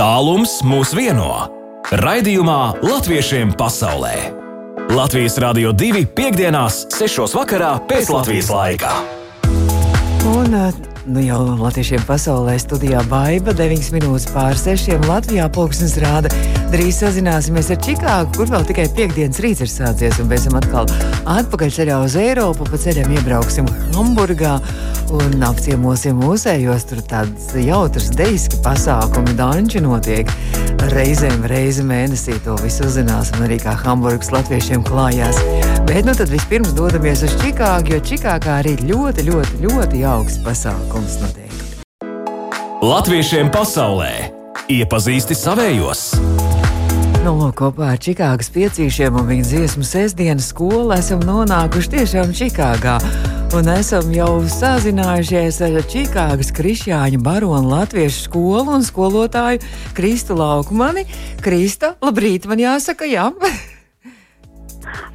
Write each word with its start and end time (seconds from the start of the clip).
Tālums 0.00 0.62
mūs 0.64 0.94
vieno. 0.96 1.26
Raidījumā 2.00 2.80
Latviešiem 2.80 3.50
pasaulē. 3.52 4.30
Latvijas 4.96 5.34
Rādio 5.44 5.74
2.5.6. 5.76 7.26
vakarā 7.36 7.74
pēc 7.84 8.08
Latvijas 8.08 8.48
laika. 8.48 8.94
Un 10.30 10.56
nu 11.04 11.26
jau 11.26 11.42
latviešiem 11.60 12.06
pasaulē 12.08 12.56
studijā 12.64 13.04
Baiva 13.12 13.52
9 13.52 13.92
minūtes 13.98 14.30
pār 14.32 14.56
6. 14.56 15.04
Latvijā 15.04 15.50
pulksnes 15.52 15.98
rāda. 16.00 16.32
Drīz 16.70 17.00
sazināsimies 17.00 17.66
ar 17.74 17.78
Čikāgu, 17.82 18.30
kur 18.36 18.50
vēl 18.52 18.62
tikai 18.68 18.84
piekdienas 18.94 19.40
rīts 19.42 19.64
ir 19.64 19.70
sācies, 19.72 20.20
un 20.22 20.28
pēc 20.30 20.44
tam 20.46 20.58
atkal 20.60 20.90
atpakaļ 21.32 21.72
ceļā 21.74 21.96
uz 22.04 22.14
Eiropu, 22.20 22.62
pa 22.68 22.78
ceļam 22.78 23.10
iebrauksim 23.16 23.66
Hamburgā 23.96 24.52
un 25.18 25.42
apciemosim 25.48 26.20
mūsējos. 26.22 26.86
Tur 26.86 27.00
tāds 27.10 27.48
jautrs 27.58 28.12
deiski 28.14 28.60
pasākumi, 28.62 29.34
danči 29.40 29.82
notiek. 29.82 30.30
Reizēm 30.94 31.42
reizi 31.50 31.82
mēnesī 31.86 32.38
to 32.46 32.54
visu 32.62 32.86
uzzināsim 32.86 33.42
arī 33.42 33.58
kā 33.64 33.74
Hamburgas 33.82 34.30
latviešiem 34.30 34.86
klājās. 34.86 35.42
Bet 35.90 36.06
nu 36.06 36.14
tad 36.14 36.30
vispirms 36.30 36.70
dodamies 36.78 37.26
uz 37.26 37.34
Čikāgu, 37.42 37.96
jo 37.96 38.02
Čikāgā 38.12 38.60
arī 38.62 38.76
ļoti, 38.84 39.26
ļoti, 39.26 39.64
ļoti 39.66 40.04
jauks 40.04 40.38
pasākums 40.46 41.18
notiek. 41.24 41.50
Latviešiem 42.78 43.50
pasaulē 43.50 44.14
iepazīsti 44.70 45.34
savējos! 45.34 46.06
Nu, 47.20 47.34
lūk, 47.36 47.58
kopā 47.60 47.90
ar 47.92 47.98
Čikāgas 48.00 48.48
piecīšiem 48.54 49.18
un 49.20 49.26
viņa 49.28 49.42
dziesmu 49.44 49.84
sestdienas 49.84 50.46
skolu 50.54 50.94
esam 50.94 51.20
nonākuši 51.28 51.90
tiešām 51.92 52.30
Čikāgā. 52.32 52.94
Un 53.58 53.68
esam 53.68 54.08
jau 54.14 54.38
sazinājušies 54.48 55.58
ar 55.66 55.76
Čikāgas 55.92 56.48
Krišjāņa 56.56 57.20
baronu 57.20 57.74
latviešu 57.74 58.24
skolu 58.24 58.78
un 58.78 58.86
skolotāju 58.88 59.60
Kristu 59.92 60.38
Laukmani. 60.40 61.04
Krista, 61.44 61.92
labrīt, 62.00 62.48
man 62.48 62.64
jāsaka, 62.64 63.04
jā. 63.04 63.28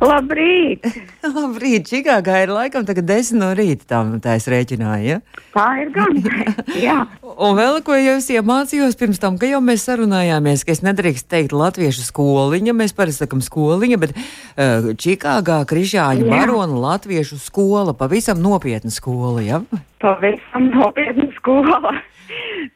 Labrīt! 0.03 0.85
Labrīt! 1.35 1.87
Čikāgā 1.89 2.41
ir 2.43 2.51
laikam 2.53 2.85
tagad 2.87 3.07
desmit 3.09 3.41
no 3.41 3.51
rīta, 3.57 3.87
tā, 3.89 3.99
tā 4.23 4.35
es 4.39 4.47
rēķināju. 4.51 5.05
Ja? 5.07 5.43
Tā 5.55 5.67
ir 5.81 5.91
gan. 5.95 6.19
Jā. 6.85 6.97
Un 7.21 7.55
vēl 7.57 7.79
ko 7.85 7.97
jau 7.97 8.17
es 8.19 8.29
iemācījos 8.33 8.97
pirms 8.99 9.21
tam, 9.23 9.39
ka 9.41 9.49
jau 9.49 9.61
mēs 9.63 9.85
sarunājāmies, 9.87 10.65
ka 10.67 10.75
es 10.75 10.83
nedrīkst 10.85 11.29
teikt 11.31 11.55
latviešu 11.55 12.05
skoliņa, 12.07 12.75
mēs 12.77 12.95
parasti 12.95 13.25
sakam 13.25 13.43
skoliņa, 13.43 14.01
bet 14.01 14.15
uh, 14.15 14.91
Čikāgā 14.99 15.61
Krišāņa 15.69 16.27
barona 16.31 16.81
latviešu 16.89 17.39
skola, 17.41 17.95
pavisam 17.97 18.43
nopietna 18.43 18.93
skola, 18.93 19.43
ja? 19.45 19.63
Pavisam 20.03 20.69
nopietna 20.73 21.31
skola. 21.39 21.95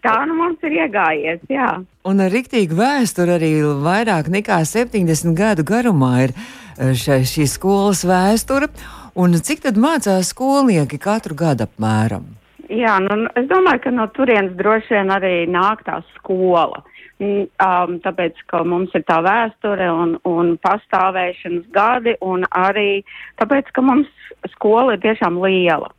Tā 0.05 0.13
nu 0.29 0.35
mums 0.37 0.61
ir 0.63 0.75
iegājies, 0.77 1.41
jā. 1.51 1.69
Un 2.07 2.21
ar 2.23 2.31
riktīgu 2.31 2.77
vēsturi 2.77 3.35
arī 3.35 3.51
vairāk 3.83 4.29
nekā 4.31 4.61
70 4.67 5.35
gadu 5.37 5.65
garumā 5.67 6.13
ir 6.27 6.35
šai, 6.79 7.21
šī 7.27 7.47
skolas 7.49 8.05
vēsture. 8.07 8.69
Un 9.19 9.35
cik 9.35 9.65
tad 9.65 9.79
mācās 9.79 10.31
skolnieki 10.31 10.99
katru 11.01 11.35
gadu 11.35 11.65
apmēram? 11.67 12.27
Jā, 12.69 12.99
nu, 13.01 13.25
es 13.39 13.47
domāju, 13.49 13.81
ka 13.83 13.91
no 13.91 14.05
turienes 14.13 14.53
droši 14.59 14.93
vien 14.93 15.11
arī 15.11 15.33
nāk 15.49 15.81
tā 15.87 15.99
skola. 16.13 16.83
Um, 17.19 17.97
tāpēc, 17.99 18.37
ka 18.47 18.61
mums 18.63 18.93
ir 18.95 19.03
tā 19.09 19.17
vēsture 19.25 19.89
un, 19.91 20.13
un 20.29 20.53
pastāvēšanas 20.63 21.65
gadi, 21.75 22.13
un 22.23 22.45
arī 22.55 23.01
tāpēc, 23.41 23.73
ka 23.75 23.83
mums 23.83 24.07
skola 24.53 24.95
ir 24.95 25.01
tiešām 25.03 25.41
liela. 25.43 25.89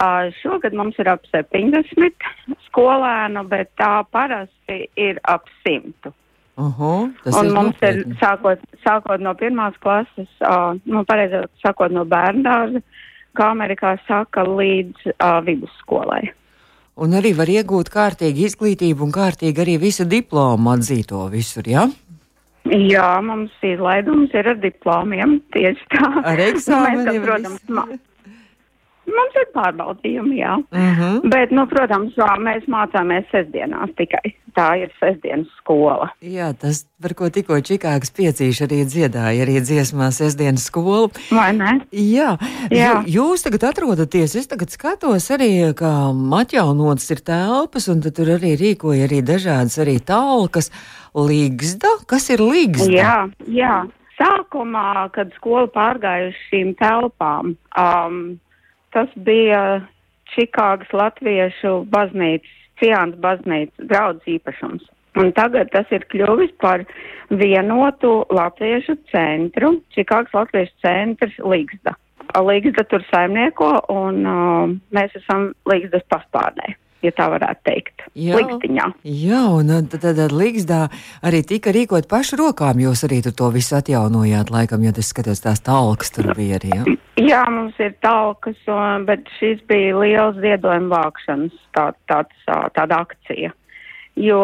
Uh, 0.00 0.32
šogad 0.40 0.74
mums 0.74 0.96
ir 0.98 1.10
ap 1.12 1.28
70 1.28 2.56
skolēnu, 2.70 3.44
bet 3.52 3.70
tā 3.78 4.00
parasti 4.10 4.86
ir 4.98 5.20
ap 5.28 5.46
100. 5.68 6.14
Uh 6.60 6.74
-huh, 6.76 7.52
mums 7.54 7.78
ir 7.86 8.02
sākot, 8.20 8.60
sākot 8.84 9.22
no 9.24 9.32
pirmās 9.34 9.78
klases, 9.80 10.28
uh, 10.44 10.76
nu, 10.84 11.04
pareizāk 11.08 11.48
sakot, 11.62 11.92
no 11.92 12.04
bērndārza, 12.04 12.82
kā 13.38 13.48
Amerikā 13.54 13.96
saka, 14.08 14.44
līdz 14.44 15.08
uh, 15.14 15.40
vidusskolai. 15.46 16.32
Un 17.00 17.16
arī 17.16 17.32
var 17.36 17.48
iegūt 17.48 17.88
kārtīgu 17.88 18.44
izglītību 18.44 19.06
un 19.06 19.12
kārtīgi 19.12 19.62
arī 19.64 19.78
visu 19.80 20.04
diplomu 20.04 20.70
atzīto 20.74 21.28
visur, 21.32 21.64
jā? 21.64 21.88
Ja? 21.88 22.10
Jā, 22.68 23.08
mums 23.24 23.50
izlaidums 23.64 24.34
ir 24.36 24.50
ar 24.52 24.58
diplomiem, 24.60 25.38
tieši 25.54 25.86
tā. 25.94 26.10
Ar 26.28 26.42
eksāmeniem? 26.50 27.08
Mēs, 27.08 27.24
protams, 27.24 28.00
Mums 29.16 29.38
ir 29.40 29.48
pārbaudījumi, 29.54 30.40
jā. 30.40 30.56
Uh 30.70 30.78
Mhm. 30.80 31.00
-huh. 31.00 31.30
Bet, 31.30 31.50
nu, 31.50 31.66
protams, 31.66 32.14
mēs 32.16 32.66
mācāmies 32.68 33.24
sestdienās 33.32 33.90
tikai. 33.96 34.34
Tā 34.56 34.82
ir 34.82 34.90
sestdienas 35.00 35.46
skola. 35.58 36.08
Jā, 36.20 36.52
tas, 36.58 36.86
par 37.02 37.14
ko 37.14 37.30
tikko 37.30 37.54
Čikāgas 37.62 38.10
piecīši 38.10 38.64
arī 38.66 38.78
dziedāja, 38.84 39.44
arī 39.44 39.60
dziesmā 39.62 40.10
sestdienas 40.10 40.64
skola. 40.66 41.08
Vai 41.30 41.52
ne? 41.52 41.80
Jā, 41.92 42.36
jā. 42.70 43.04
jūs 43.06 43.42
tagad 43.46 43.62
atrodaties, 43.70 44.34
es 44.34 44.46
tagad 44.48 44.70
skatos 44.70 45.30
arī, 45.30 45.72
kā 45.74 46.10
atjaunotas 46.40 47.10
ir 47.10 47.20
telpas, 47.20 47.88
un 47.88 48.00
tur 48.02 48.26
arī 48.26 48.56
rīkoja 48.58 49.06
arī 49.06 49.22
dažādas 49.22 49.78
arī 49.78 50.00
talkas. 50.02 50.70
Līgzda, 51.14 51.88
kas 52.06 52.30
ir 52.30 52.38
līgzda? 52.40 52.90
Jā, 52.90 53.30
jā. 53.46 53.86
Sākumā, 54.20 55.10
kad 55.14 55.32
skola 55.38 55.66
pārgāja 55.72 56.28
uz 56.28 56.34
šīm 56.50 56.74
telpām, 56.76 57.54
um, 57.78 58.38
tas 58.94 59.10
bija 59.26 59.82
Čikāgas 60.34 60.92
Latviešu 60.94 61.84
baznīcas, 61.90 62.56
Ciāns 62.80 63.16
baznīcas 63.20 63.88
draudzes 63.90 64.36
īpašums. 64.38 64.86
Un 65.20 65.32
tagad 65.36 65.68
tas 65.74 65.90
ir 65.92 66.06
kļuvis 66.12 66.52
par 66.62 66.84
vienotu 67.28 68.12
latviešu 68.32 68.94
centru, 69.10 69.74
Čikāgas 69.96 70.36
latviešu 70.38 70.76
centrs 70.84 71.40
Līgzda. 71.42 71.96
Līgzda 72.46 72.86
tur 72.88 73.02
saimnieko 73.10 73.72
un 73.92 74.22
uh, 74.22 74.70
mēs 74.94 75.18
esam 75.18 75.50
Līgzdas 75.68 76.06
paspārnē 76.14 76.76
ja 77.04 77.12
tā 77.16 77.26
varētu 77.32 77.64
teikt. 77.66 78.04
Jā, 78.18 78.38
Ligstiņā. 78.38 78.86
jā 79.04 79.40
un 79.56 79.72
tad, 79.90 80.00
tad, 80.02 80.18
tad 80.18 80.34
Ligzdā 80.34 80.80
arī 81.26 81.42
tika 81.46 81.72
rīkot 81.74 82.08
pašu 82.10 82.38
rokām, 82.40 82.82
jūs 82.82 83.04
arī 83.08 83.20
to 83.26 83.50
visu 83.54 83.76
atjaunojāt, 83.78 84.52
laikam, 84.52 84.84
ja 84.84 84.92
tas 84.96 85.10
skatos 85.12 85.42
tās 85.44 85.62
talkas 85.64 86.12
tur 86.14 86.32
bija 86.36 86.60
arī. 86.60 86.74
Ja? 86.76 86.98
Jā, 87.20 87.42
mums 87.52 87.78
ir 87.82 87.94
talkas, 88.04 88.58
bet 89.08 89.28
šis 89.38 89.62
bija 89.70 89.96
liels 90.00 90.38
ziedojuma 90.40 90.96
vākšanas 90.96 91.56
tā, 91.76 91.90
tāds, 92.10 92.46
tāda 92.76 93.02
akcija, 93.04 93.52
jo 94.20 94.40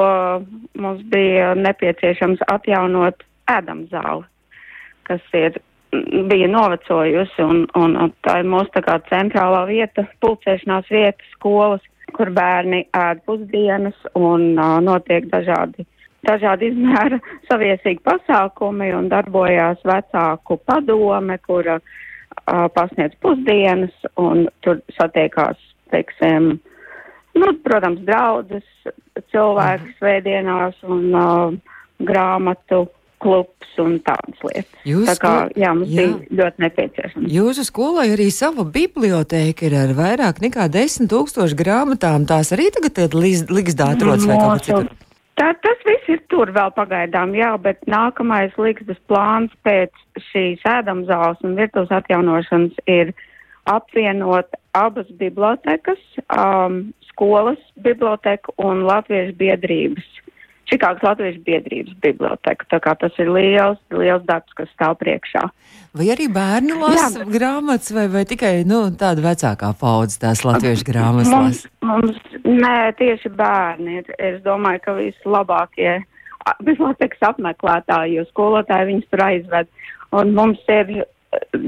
mums 0.78 1.04
bija 1.12 1.54
nepieciešams 1.58 2.44
atjaunot 2.52 3.24
ēdamzāli, 3.52 4.26
kas 5.06 5.24
ir 5.38 5.60
bija 6.28 6.48
novecojusi, 6.50 7.42
un, 7.42 7.66
un, 7.78 7.96
un 7.96 8.12
tā 8.26 8.40
ir 8.42 8.48
mūsu 8.50 8.72
tā 8.74 8.82
kā 8.84 8.98
centrālā 9.10 9.62
vieta, 9.70 10.04
pulcēšanās 10.20 10.90
vieta 10.90 11.30
skolas 11.32 11.84
kur 12.14 12.30
bērni 12.34 12.84
ēd 12.96 13.22
pusdienas 13.26 13.96
un 14.14 14.54
uh, 14.54 14.78
notiek 14.84 15.26
dažādi, 15.32 15.86
dažādi 16.26 16.70
izmēra 16.72 17.18
saviesīgi 17.50 18.02
pasākumi 18.06 18.92
un 18.96 19.10
darbojās 19.12 19.82
vecāku 19.86 20.58
padome, 20.68 21.38
kura 21.46 21.80
uh, 21.80 22.66
pasniedz 22.74 23.16
pusdienas 23.22 23.94
un 24.20 24.46
tur 24.62 24.82
satiekās, 24.98 25.58
teiksim, 25.94 26.56
nu, 27.36 27.52
protams, 27.66 28.04
draudzes 28.06 28.92
cilvēki 29.32 29.96
svētdienās 29.98 30.78
un 30.86 31.08
uh, 31.14 31.74
grāmatu 32.06 32.86
klubs 33.22 33.78
un 33.82 33.96
tādas 34.04 34.44
lietas. 34.44 34.76
Jūs 34.88 35.08
tā 35.10 35.14
kā, 35.20 35.32
jā, 35.58 35.72
mums 35.76 35.92
jā. 35.92 36.04
bija 36.04 36.40
ļoti 36.40 36.64
nepieciešams. 36.64 37.26
Jūsu 37.32 37.64
skolai 37.68 38.06
arī 38.14 38.28
sava 38.34 38.66
biblioteka 38.76 39.68
ir 39.68 39.76
ar 39.80 39.94
vairāk 39.96 40.40
nekā 40.44 40.68
desmit 40.72 41.10
tūkstošu 41.12 41.58
grāmatām. 41.58 42.28
Tās 42.28 42.52
arī 42.56 42.70
tagad 42.74 43.02
ir 43.06 43.18
Ligzdā 43.52 43.92
atrodas 43.96 44.28
vai 44.28 44.38
kaut 44.40 44.52
kur 44.52 44.64
citur? 44.68 44.94
Tā, 45.36 45.50
tas 45.60 45.80
viss 45.84 46.08
ir 46.08 46.22
tur 46.32 46.48
vēl 46.56 46.70
pagaidām, 46.72 47.34
jā, 47.36 47.50
bet 47.60 47.82
nākamais 47.92 48.54
Ligzdas 48.56 49.00
plāns 49.10 49.52
pēc 49.68 49.92
šīs 50.30 50.64
ēdamzāles 50.64 51.42
un 51.44 51.58
virtuves 51.58 51.92
atjaunošanas 51.92 52.78
ir 52.88 53.12
apvienot 53.68 54.56
abas 54.78 55.10
bibliotekas, 55.20 56.00
um, 56.32 56.86
skolas 57.10 57.60
biblioteku 57.84 58.54
un 58.64 58.86
latviešu 58.88 59.36
biedrības 59.36 60.08
Čikāgas 60.66 61.04
Latvijas 61.06 61.36
biedrības 61.46 61.94
biblioteka. 62.02 62.66
Tā 62.72 62.80
kā 62.82 62.96
tas 62.98 63.14
ir 63.22 63.30
liels, 63.30 63.78
liels 63.94 64.24
darbs, 64.26 64.50
kas 64.58 64.70
stāv 64.74 64.96
priekšā. 64.98 65.44
Vai 65.96 66.08
arī 66.12 66.26
bērni 66.32 66.74
lasa 66.76 67.22
Jā, 67.22 67.28
grāmatas, 67.30 67.92
vai, 67.94 68.08
vai 68.12 68.24
tikai 68.28 68.66
nu, 68.68 68.82
tāda 68.98 69.22
vecākā 69.24 69.70
paudze 69.80 70.18
tās 70.20 70.42
latviešu 70.44 70.84
grāmatas 70.88 71.32
mums, 71.32 71.62
mums, 71.86 72.18
nē, 72.44 72.92
tieši 72.98 73.32
bērni 73.38 74.00
ir. 74.02 74.10
Es 74.18 74.42
domāju, 74.44 74.82
ka 74.84 74.96
vislabākie 74.98 76.00
bibliotekas 76.66 77.30
apmeklētāji, 77.30 78.18
jo 78.18 78.26
skolotāji 78.32 78.90
viņus 78.90 79.12
tur 79.12 79.24
aizved. 79.30 79.70
Un 80.16 80.34
mums 80.36 80.60
ir 80.72 80.92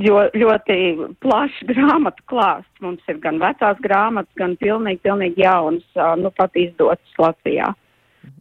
jo, 0.02 0.20
ļoti 0.34 0.78
plašs 1.24 1.64
grāmatu 1.70 2.24
klāsts. 2.30 2.82
Mums 2.84 3.02
ir 3.10 3.18
gan 3.22 3.40
vecās 3.42 3.80
grāmatas, 3.84 4.32
gan 4.38 4.56
pilnīgi, 4.60 5.02
pilnīgi 5.06 5.44
jaunas, 5.44 5.86
nu 6.20 6.32
pat 6.36 6.56
izdotas 6.58 7.20
Latvijā. 7.20 7.72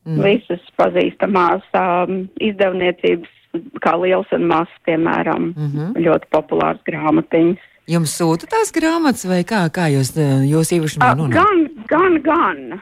Mm. 0.05 0.21
visas 0.23 0.63
pazīstamās 0.79 1.65
um, 1.77 2.27
izdevniecības, 2.43 3.33
kā 3.81 3.95
liels 4.01 4.29
un 4.35 4.45
mazs, 4.51 4.73
piemēram, 4.85 5.53
mm 5.55 5.71
-hmm. 5.71 6.05
ļoti 6.05 6.29
populārs 6.35 6.83
grāmatiņas. 6.85 7.63
Jums 7.87 8.11
sūta 8.19 8.49
tās 8.51 8.73
grāmatas, 8.75 9.23
vai 9.29 9.45
kā, 9.47 9.61
kā 9.71 9.87
jūs, 9.87 10.11
jūs 10.43 10.73
īpašumā 10.75 11.13
nonākat? 11.15 11.39
Gan, 11.39 11.85
gan, 11.87 12.17
gan. 12.25 12.81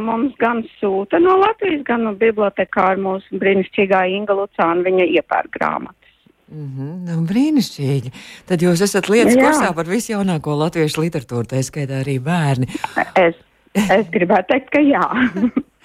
Mums 0.00 0.32
gan 0.40 0.62
sūta 0.80 1.20
no 1.20 1.36
Latvijas, 1.42 1.82
gan 1.84 2.06
no 2.08 2.14
bibliotekāra 2.16 2.96
mūsu 2.96 3.36
brīnišķīgā 3.36 4.06
Inga 4.16 4.32
Lucāna, 4.38 4.80
viņa 4.86 5.04
iepērk 5.18 5.52
grāmatas. 5.58 6.06
Mm 6.48 6.66
-hmm, 6.72 6.94
nu, 7.04 7.26
brīnišķīgi. 7.26 8.12
Tad 8.46 8.62
jūs 8.62 8.80
esat 8.80 9.08
lietas 9.12 9.36
Jā. 9.36 9.44
kursā 9.44 9.74
par 9.74 9.84
visjaunāko 9.90 10.54
latviešu 10.56 11.02
literatūru, 11.02 11.50
tā 11.50 11.62
skaitā 11.62 12.00
arī 12.00 12.16
bērni. 12.22 12.66
Es, 13.14 13.34
es 13.74 14.06
gribētu 14.14 14.54
teikt, 14.54 14.70
ka 14.70 14.80
jā. 14.80 15.08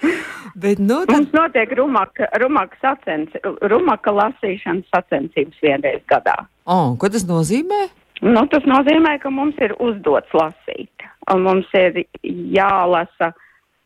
Bet, 0.54 0.78
nu, 0.78 1.04
tad... 1.06 1.14
Mums 1.16 1.32
notiek 1.32 1.72
rumaka, 1.78 2.28
rumaka, 2.40 2.76
sacens, 2.82 3.32
rumaka 3.70 4.12
lasīšanas 4.12 4.88
sacensības 4.92 5.62
vienreiz 5.64 6.02
gadā. 6.10 6.36
Oh, 6.68 6.92
ko 7.00 7.08
tas 7.12 7.24
nozīmē? 7.28 7.86
Nu, 8.22 8.44
tas 8.52 8.66
nozīmē, 8.68 9.16
ka 9.22 9.32
mums 9.34 9.56
ir 9.64 9.74
uzdots 9.82 10.34
lasīt. 10.36 11.06
Un 11.32 11.46
mums 11.46 11.70
ir 11.78 12.04
jālasa 12.22 13.32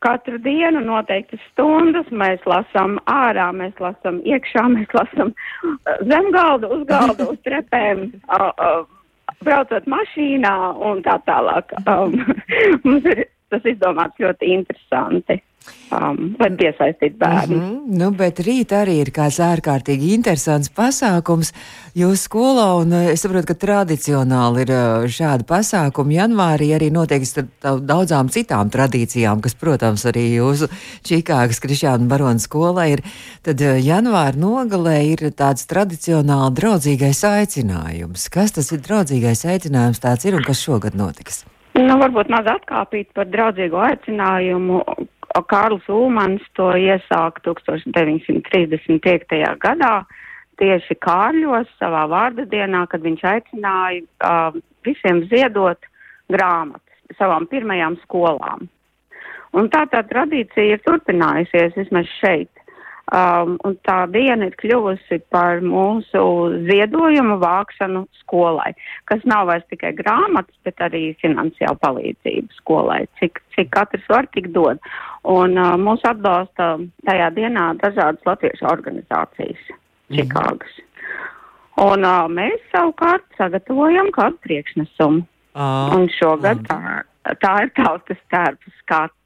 katru 0.05 0.41
dienu 0.43 0.83
noteiktas 0.85 1.41
stundas. 1.53 2.11
Mēs 2.11 2.43
lasām 2.49 2.99
ārā, 3.09 3.49
mēs 3.57 3.79
lasām 3.81 4.21
iekšā, 4.27 4.67
mēs 4.75 4.93
lasām 4.97 5.33
uh, 5.33 5.97
zem 6.11 6.31
galda, 6.35 6.73
uz 6.75 6.85
galda, 6.91 7.31
uz 7.31 7.41
trepēm. 7.47 8.09
Uh, 8.27 8.51
uh, 8.59 8.85
braucot 9.45 9.87
mašīnā 9.91 10.55
un 10.91 11.03
tā 11.07 11.19
tālāk. 11.29 11.73
Um, 11.87 12.19
mums 12.87 13.07
ir 13.13 13.27
tas 13.53 13.67
izdomāts 13.69 14.19
ļoti 14.21 14.51
interesanti 14.59 15.39
um, 15.93 16.35
lai 16.41 16.51
piesaistītu 16.59 17.17
bērnu. 17.19 17.57
Mm 17.57 17.63
-hmm. 17.63 17.99
nu, 17.99 18.11
bet 18.11 18.41
rīt 18.41 18.73
arī 18.73 19.01
ir 19.03 19.11
kāds 19.15 19.39
ārkārtīgi 19.41 20.13
interesants 20.15 20.71
pasākums 20.71 21.53
jūsu 21.95 22.29
skolā, 22.29 22.69
un 22.83 22.93
eh, 22.93 23.13
es 23.13 23.23
saprotu, 23.25 23.47
ka 23.47 23.55
tradicionāli 23.55 24.67
ir 24.67 24.71
eh, 24.71 25.07
šādi 25.19 25.45
pasākumi. 25.49 26.19
Janvārī 26.21 26.73
arī 26.77 26.91
notiek 26.91 27.23
daudzām 27.63 28.29
citām 28.29 28.71
tradīcijām, 28.71 29.41
kas, 29.41 29.55
protams, 29.55 30.07
arī 30.07 30.27
jūsu 30.37 30.69
Čikāgas 31.03 31.61
Krišāna 31.61 32.09
Barona 32.09 32.39
skolā 32.39 32.89
ir. 32.93 33.03
Tad 33.43 33.61
eh, 33.61 33.81
janvāra 33.81 34.37
nogalē 34.37 34.99
ir 35.13 35.31
tāds 35.31 35.67
tradicionāli 35.67 36.55
draudzīgais 36.55 37.25
aicinājums. 37.25 38.29
Kas 38.29 38.53
tas 38.53 38.73
ir 38.73 38.81
draudzīgais 38.81 39.45
aicinājums 39.45 40.01
tāds 40.01 40.25
ir 40.25 40.35
un 40.35 40.43
kas 40.43 40.61
šogad 40.61 40.95
notiks? 40.95 41.45
Nu, 41.77 41.99
varbūt 42.01 42.31
maz 42.33 42.47
atkāpīt 42.49 43.11
par 43.17 43.29
draudzīgo 43.29 43.77
aicinājumu, 43.85 44.81
Kārlis 45.45 45.85
Ulmans 45.93 46.41
to 46.57 46.71
iesāka 46.79 47.43
1935. 47.45 49.37
gadā 49.61 50.07
tieši 50.61 50.97
Kārļos 51.05 51.69
savā 51.81 52.07
vārda 52.09 52.47
dienā, 52.49 52.87
kad 52.89 53.05
viņš 53.05 53.25
aicināja 53.33 54.01
uh, 54.01 54.57
visiem 54.87 55.25
ziedot 55.29 55.79
grāmatas 56.33 57.19
savām 57.19 57.47
pirmajām 57.51 57.99
skolām. 58.05 58.69
Un 59.57 59.69
tā 59.73 59.85
tā 59.93 60.03
tradīcija 60.09 60.77
ir 60.77 60.85
turpinājusies 60.85 61.77
vismaz 61.77 62.09
šeit. 62.21 62.51
Um, 63.15 63.53
un 63.63 63.77
tā 63.87 64.01
diena 64.11 64.49
ir 64.49 64.55
kļuvusi 64.59 65.21
par 65.31 65.61
mūsu 65.63 66.21
ziedojumu 66.67 67.37
vākšanu 67.39 68.01
skolai, 68.19 68.73
kas 69.07 69.23
nav 69.31 69.45
vairs 69.47 69.63
tikai 69.71 69.93
grāmatas, 69.95 70.57
bet 70.67 70.83
arī 70.83 71.13
finansiāla 71.23 71.79
palīdzība 71.85 72.59
skolai, 72.59 73.05
cik, 73.21 73.39
cik 73.55 73.71
katrs 73.77 74.09
var 74.11 74.27
tik 74.35 74.51
dod. 74.57 74.83
Un 75.23 75.55
uh, 75.55 75.77
mūs 75.79 76.03
atbalsta 76.03 76.73
tajā 77.07 77.31
dienā 77.39 77.69
dažādas 77.85 78.27
latviešu 78.27 78.67
organizācijas 78.75 79.63
mhm. 79.71 80.19
Čikāgas. 80.19 80.83
Un 81.87 82.03
uh, 82.03 82.27
mēs 82.27 82.59
savukārt 82.75 83.27
sagatavojam 83.39 84.11
kādu 84.19 84.43
priekšnesumu. 84.49 85.23
Ah, 85.57 85.95
un 85.97 86.11
šogad 86.13 86.59
tā, 86.69 86.81
tā 87.41 87.53
ir 87.65 87.71
tautas 87.79 88.19
tērpa 88.29 88.73
skats 88.83 89.17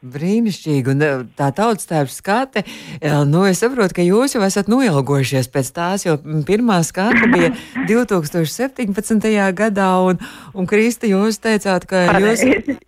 Brīnišķīgi, 0.00 0.94
un 0.94 1.02
eh, 1.04 1.18
tā 1.36 1.50
tautas 1.52 1.84
tēvs 1.84 2.14
skate, 2.22 2.62
eh, 2.64 3.16
nu, 3.28 3.42
es 3.44 3.58
saprotu, 3.60 3.98
ka 3.98 4.04
jūs 4.06 4.32
jau 4.32 4.40
esat 4.46 4.70
noilgojušies 4.72 5.50
pēc 5.52 5.68
tās, 5.76 6.06
jo 6.06 6.14
pirmā 6.48 6.78
skate 6.88 7.28
bija 7.28 7.50
2017. 7.84 9.28
gadā, 9.58 9.90
un, 10.00 10.22
un 10.56 10.68
Krista, 10.70 11.04
jūs 11.04 11.36
teicāt, 11.44 11.84
ka 11.90 12.06
jūs, 12.16 12.46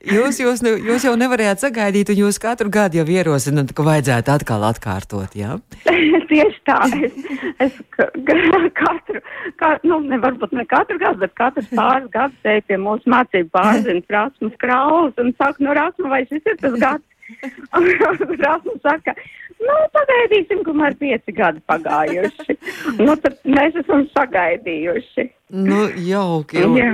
jūs, 0.08 0.40
jūs, 0.40 0.64
jūs 0.64 1.04
jau 1.04 1.12
nevarējāt 1.20 1.66
sagaidīt, 1.66 2.14
un 2.14 2.22
jūs 2.22 2.40
katru 2.40 2.72
gadu 2.72 3.02
jau 3.02 3.04
ierosināt, 3.04 3.76
ka 3.76 3.84
vajadzētu 3.90 4.32
atkal 4.32 4.64
atkārtot, 4.70 5.36
jā? 5.36 5.58
Tieši 6.32 6.64
tā, 6.64 6.78
es, 7.04 7.12
es 7.60 7.76
katru, 7.92 9.20
kā, 9.60 9.74
nu, 9.84 10.00
ne 10.00 10.16
varbūt 10.22 10.56
ne 10.56 10.64
katru 10.64 10.96
gadu, 10.96 11.26
bet 11.26 11.36
katrs 11.36 11.68
pāris 11.76 12.08
gadus 12.16 12.52
eju 12.54 12.64
pie 12.72 12.80
mūsu 12.80 13.12
mācību 13.12 13.52
pārziņas 13.52 14.16
Rasmus 14.16 14.56
Krauls 14.64 15.20
un 15.20 15.34
saku, 15.36 15.68
nu, 15.68 15.76
Rasmu, 15.76 16.08
vai 16.08 16.24
šis 16.30 16.40
ir 16.40 16.56
tas 16.64 16.80
gads? 16.80 17.01
Rasmus 18.44 18.80
saka, 18.82 19.14
nu, 19.62 19.76
pagaidīsim, 19.94 20.62
kamēr 20.66 20.96
pieci 21.00 21.34
gadi 21.36 21.62
pagājuši. 21.70 22.56
nu, 23.00 23.14
tad 23.22 23.38
mēs 23.46 23.76
esam 23.82 24.04
sagaidījuši. 24.12 25.28
Nu, 25.52 25.82
jauki. 26.00 26.62
Jā. 26.78 26.88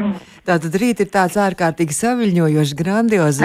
Tātad 0.49 0.75
rīt 0.81 1.05
ir 1.05 1.11
tāds 1.15 1.37
ārkārtīgi 1.39 1.95
saviļņojošs, 1.95 2.75
grandiozs, 2.79 3.39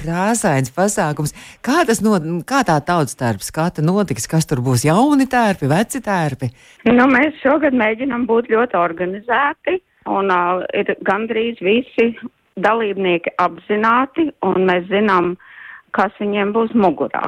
krāsains 0.00 0.72
pasākums. 0.74 1.34
Kā 1.62 1.84
tas 1.86 2.02
no, 2.02 2.16
kā 2.48 2.64
tā 2.66 2.80
tautas 2.82 3.14
tērpa 3.20 3.46
skata 3.46 3.84
notiks? 3.86 4.26
Kas 4.30 4.48
tur 4.50 4.64
būs 4.64 4.86
jauni 4.88 5.28
tērpi, 5.30 5.70
veci 5.70 6.02
tērpi? 6.02 6.50
Nu, 6.90 7.06
mēs 7.12 7.38
šogad 7.44 7.76
mēģinam 7.78 8.26
būt 8.30 8.50
ļoti 8.50 8.78
organizēti 8.80 9.78
un 10.10 10.34
uh, 10.34 10.64
ir 10.74 10.90
gandrīz 11.06 11.62
visi 11.62 12.10
dalībnieki 12.58 13.36
apzināti 13.40 14.26
un 14.42 14.66
mēs 14.66 14.90
zinām, 14.90 15.36
uh, 15.36 15.51
kas 15.96 16.14
viņiem 16.20 16.52
būs 16.56 16.74
mugurā. 16.78 17.24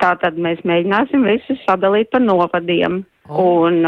Tātad 0.00 0.38
mēs 0.40 0.62
mēģināsim 0.66 1.26
visus 1.28 1.60
sadalīt 1.68 2.10
pa 2.12 2.20
novadiem 2.22 3.02
oh. 3.28 3.66
un 3.66 3.84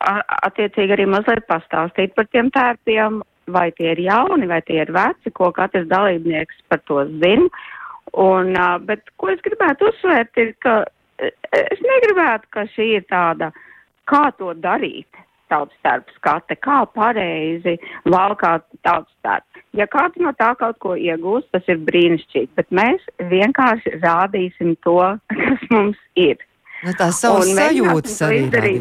attiecīgi 0.00 0.96
arī 0.96 1.06
mazliet 1.10 1.44
pastāstīt 1.50 2.14
par 2.16 2.28
tiem 2.32 2.48
tērpiem, 2.54 3.20
vai 3.50 3.68
tie 3.76 3.92
ir 3.92 4.04
jauni, 4.06 4.48
vai 4.48 4.60
tie 4.66 4.80
ir 4.84 4.92
veci, 4.94 5.32
ko 5.34 5.50
katrs 5.52 5.88
dalībnieks 5.90 6.62
par 6.70 6.80
to 6.88 7.02
zina. 7.22 7.50
Un, 8.18 8.56
bet 8.86 9.10
ko 9.20 9.30
es 9.30 9.42
gribētu 9.44 9.90
uzsvērt, 9.90 10.38
ir, 10.42 10.54
ka 10.64 10.80
es 11.20 11.82
negribētu, 11.84 12.48
ka 12.54 12.64
šī 12.74 12.88
ir 12.98 13.04
tāda, 13.10 13.52
kā 14.10 14.30
to 14.38 14.54
darīt 14.58 15.20
tautas 15.50 15.76
starp 15.80 16.10
skate, 16.16 16.56
kā 16.64 16.82
pareizi 16.94 17.76
valkāt 18.08 18.66
tautas 18.86 19.12
starp. 19.18 19.62
Ja 19.76 19.86
kāds 19.90 20.18
no 20.22 20.32
tā 20.38 20.52
kaut 20.58 20.80
ko 20.82 20.96
iegūst, 20.98 21.50
tas 21.54 21.66
ir 21.70 21.82
brīnišķīgi, 21.86 22.52
bet 22.58 22.70
mēs 22.74 23.04
vienkārši 23.30 23.98
rādīsim 24.02 24.76
to, 24.86 24.98
kas 25.34 25.66
mums 25.74 26.00
ir. 26.18 26.40
Nu, 26.80 26.94
tā 26.96 27.10
savas 27.12 27.50
sajūtas 27.52 28.16
arī. 28.24 28.74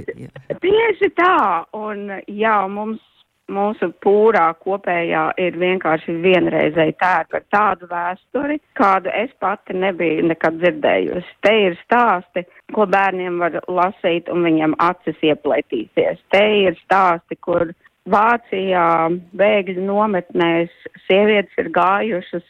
Tieši 0.64 1.12
tā, 1.18 1.36
un 1.76 2.08
jā, 2.32 2.56
mums 2.72 3.04
mūsu 3.52 3.90
pūrā 4.04 4.46
kopējā 4.64 5.24
ir 5.42 5.58
vienkārši 5.60 6.16
vienreizēji 6.24 6.96
tērpa 7.02 7.40
ar 7.40 7.46
tādu 7.54 7.90
vēsturi, 7.92 8.60
kādu 8.80 9.12
es 9.16 9.34
pati 9.42 9.76
nebiju 9.78 10.28
nekad 10.30 10.60
dzirdējusi. 10.62 11.36
Te 11.46 11.54
ir 11.68 11.78
stāsti, 11.84 12.46
ko 12.76 12.88
bērniem 12.90 13.40
var 13.42 13.60
lasīt 13.68 14.30
un 14.32 14.46
viņiem 14.48 14.78
acis 14.86 15.20
ieplētīsies. 15.32 16.24
Te 16.34 16.44
ir 16.64 16.80
stāsti, 16.86 17.40
kur 17.42 17.72
Vācijā 18.10 19.10
bēgļu 19.38 19.84
nometnēs 19.86 20.72
sievietes 21.06 21.54
ir 21.62 21.68
gājušas 21.76 22.46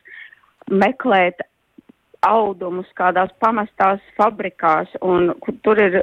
meklēt 0.70 1.42
audumus 2.28 2.88
kādās 3.00 3.32
pamestās 3.44 4.00
fabrikās, 4.18 4.92
un 5.02 5.34
tur 5.64 5.80
ir 5.82 6.02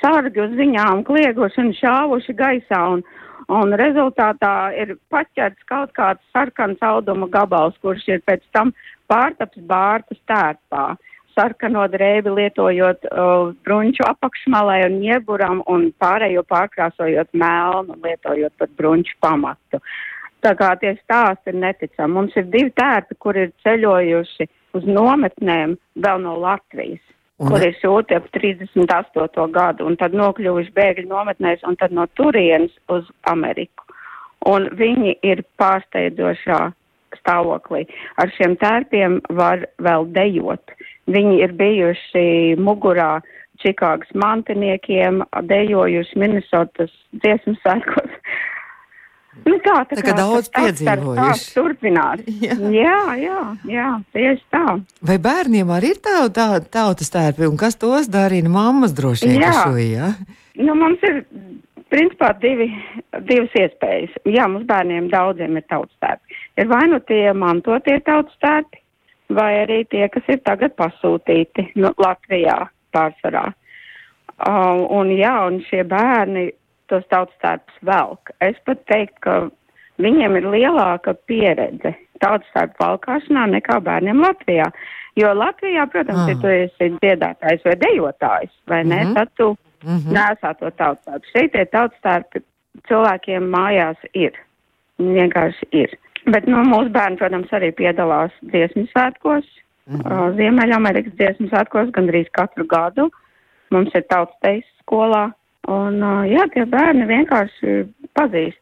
sargi 0.00 0.42
uz 0.44 0.54
viņām 0.58 1.04
klieguši 1.08 1.62
un 1.64 1.72
šāvuši 1.78 2.36
gaisā, 2.38 2.80
un, 2.96 3.04
un 3.52 3.74
rezultātā 3.78 4.72
ir 4.80 4.94
paķerts 5.12 5.66
kaut 5.68 5.92
kāds 5.96 6.22
sarkans 6.32 6.82
auduma 6.82 7.28
gabals, 7.28 7.76
kurš 7.82 8.06
ir 8.08 8.22
pēc 8.28 8.44
tam 8.56 8.72
pārtaps 9.10 9.60
bārtas 9.68 10.20
tērpā. 10.30 10.94
Sarkano 11.34 11.82
drēbi 11.90 12.30
lietojot 12.30 13.08
uh, 13.10 13.50
brunču 13.66 14.04
apakšmalai 14.06 14.84
un 14.86 15.00
ieburam 15.02 15.64
un 15.66 15.88
pārējo 15.98 16.44
pārkrāsojot 16.46 17.32
melnu, 17.34 17.96
lietojot 18.04 18.54
pat 18.58 18.76
brunču 18.78 19.16
pamatu. 19.20 19.80
Tā 20.44 20.52
kā 20.54 20.74
tie 20.78 20.92
stāsti 21.00 21.50
ir 21.50 21.58
neticami. 21.58 22.14
Mums 22.14 22.36
ir 22.38 22.46
divi 22.52 22.70
tērpi, 22.78 23.18
kur 23.18 23.34
ir 23.40 23.50
ceļojuši 23.64 24.46
uz 24.78 24.86
nometnēm 24.86 25.74
vēl 26.04 26.22
no 26.22 26.36
Latvijas 26.38 27.02
Un... 27.42 27.48
kur 27.50 27.64
ir 27.66 27.74
sūti 27.80 28.14
ap 28.14 28.28
38. 28.36 29.48
gadu, 29.54 29.88
un 29.88 29.96
tad 29.98 30.14
nokļuvuši 30.14 30.70
bēgļu 30.76 31.08
nometnēs, 31.10 31.64
un 31.66 31.74
tad 31.80 31.94
no 31.96 32.06
turienes 32.14 32.74
uz 32.94 33.08
Ameriku. 33.30 33.82
Un 34.46 34.68
viņi 34.78 35.16
ir 35.24 35.42
pārsteidzošā 35.58 36.60
stāvoklī. 37.18 37.84
Ar 38.20 38.30
šiem 38.36 38.56
tērpiem 38.60 39.20
var 39.34 39.64
vēl 39.82 40.06
dejot. 40.14 40.74
Viņi 41.10 41.40
ir 41.44 41.54
bijuši 41.58 42.26
mugurā 42.60 43.18
Čikāgas 43.62 44.10
mantiniekiem, 44.18 45.22
dejojuši 45.48 46.18
Minnesotas 46.20 46.92
dziesmu 47.22 47.54
svētkos. 47.62 48.18
Nu 49.44 49.58
tā, 49.60 49.80
tā, 49.88 49.98
Tā 49.98 50.04
kā 50.06 50.14
daudz 50.16 50.48
piedzīvojuši. 50.54 51.48
Turpināt. 51.56 52.22
Jā. 52.44 52.56
Jā, 52.74 53.00
jā, 53.18 53.40
jā, 53.68 53.88
tieši 54.14 54.44
tā. 54.54 54.78
Vai 55.04 55.18
bērniem 55.22 55.72
arī 55.74 55.94
ir 55.96 56.00
tā, 56.04 56.16
tā, 56.34 56.48
tautas 56.62 57.10
tērpi, 57.12 57.48
un 57.50 57.58
kas 57.60 57.76
tos 57.80 58.08
darina? 58.12 58.52
Mammas 58.52 58.94
droši 58.96 59.32
vien, 59.32 59.42
Jā. 59.44 59.52
šo, 59.58 59.76
jā? 59.80 60.12
Nu, 60.60 60.76
mums 60.78 61.02
ir 61.06 61.24
principā 61.92 62.32
divi, 62.42 62.70
divas 63.28 63.52
iespējas. 63.58 64.14
Jā, 64.28 64.46
mums 64.50 64.66
bērniem 64.70 65.10
daudziem 65.12 65.58
ir 65.58 65.66
tautas 65.70 65.94
tērpi. 66.02 66.40
Ir 66.60 66.70
vai 66.70 66.84
nu 66.90 67.00
tie 67.08 67.26
mantotie 67.36 67.98
tautas 68.06 68.34
tērpi, 68.44 68.80
vai 69.34 69.50
arī 69.64 69.82
tie, 69.90 70.06
kas 70.12 70.26
ir 70.30 70.40
tagad 70.46 70.74
pasūtīti 70.78 71.70
nu, 71.80 71.92
Latvijā 72.00 72.58
pārsvarā. 72.94 73.48
Uh, 74.34 74.82
un 74.90 75.12
jā, 75.14 75.34
un 75.46 75.60
šie 75.68 75.84
bērni 75.86 76.48
tos 76.88 77.04
tautas 77.10 77.36
tērpus 77.42 77.78
velk. 77.82 78.30
Es 78.40 78.56
pat 78.64 78.84
teiktu, 78.90 79.20
ka 79.20 79.50
viņiem 80.02 80.36
ir 80.40 80.48
lielāka 80.54 81.14
pieredze 81.28 81.94
tautas 82.20 82.48
tērpu 82.54 82.80
valkāšanā 82.82 83.46
nekā 83.58 83.80
bērniem 83.84 84.22
Latvijā. 84.22 84.70
Jo 85.16 85.34
Latvijā, 85.34 85.86
protams, 85.90 86.24
Ah. 86.24 86.28
ja 86.28 86.34
tu 86.40 86.46
esi 86.48 86.90
dziedātājs 87.02 87.64
vai 87.64 87.76
dejotājs, 87.76 88.50
vai 88.66 88.82
ne, 88.84 89.04
Mhm. 89.04 89.14
tad 89.14 89.28
tu 89.36 89.56
Mhm. 89.84 90.16
nesā 90.16 90.54
to 90.58 90.70
tautas 90.70 91.04
tērpu. 91.04 91.30
Šeit 91.34 91.52
tie 91.52 91.64
tautas 91.64 91.98
tērpi 92.02 92.42
cilvēkiem 92.88 93.50
mājās 93.50 93.96
ir. 94.14 94.32
Vienkārši 94.98 95.66
ir. 95.72 95.98
Bet, 96.26 96.46
nu, 96.46 96.56
mūsu 96.64 96.90
bērni, 96.90 97.18
protams, 97.18 97.50
arī 97.50 97.72
piedalās 97.72 98.30
dziesmu 98.42 98.88
svētkos, 98.92 99.44
Mhm. 99.86 100.00
uh, 100.06 100.30
Ziemeļamerikas 100.36 101.12
dziesmu 101.18 101.48
svētkos 101.50 101.90
gandrīz 101.90 102.30
katru 102.32 102.64
gadu. 102.66 103.10
Mums 103.70 103.90
ir 103.94 104.02
tautas 104.02 104.34
teisas 104.42 104.70
skolā. 104.82 105.32
Un, 105.70 106.00
jā, 106.28 106.44
tie 106.52 106.66
bērni 106.68 107.06
vienkārši 107.08 107.76
pazīst. 108.16 108.60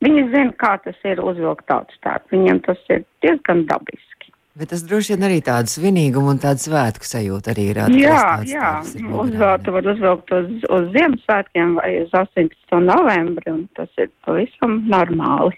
Viņi 0.00 0.30
zina, 0.32 0.54
kā 0.56 0.78
tas 0.80 0.96
ir 1.04 1.20
uzvilkt 1.20 1.66
tautas 1.68 1.98
tērpu. 2.04 2.32
Viņiem 2.32 2.62
tas 2.64 2.80
ir 2.88 3.04
diezgan 3.22 3.66
dabiski. 3.68 4.32
Bet 4.60 4.72
tas 4.72 4.82
droši 4.82 5.14
vien 5.14 5.26
arī 5.28 5.38
tādu 5.44 5.70
svinīgumu 5.70 6.32
un 6.32 6.40
tādu 6.42 6.64
svētku 6.64 7.06
sajūtu 7.06 7.52
arī 7.52 7.66
rada. 7.76 7.94
Jā, 7.94 8.22
jā. 8.48 8.70
ir 8.96 9.06
mugurā, 9.06 9.54
Uzvilkt, 9.60 10.32
uz, 10.34 10.48
uz 10.66 10.88
Ziemassvētkiem 10.96 11.76
vai 11.78 11.92
uz 12.02 12.14
18. 12.16 12.80
novembri, 12.82 13.52
un 13.52 13.62
tas 13.78 13.92
ir 14.00 14.10
pavisam 14.26 14.80
normāli. 14.90 15.54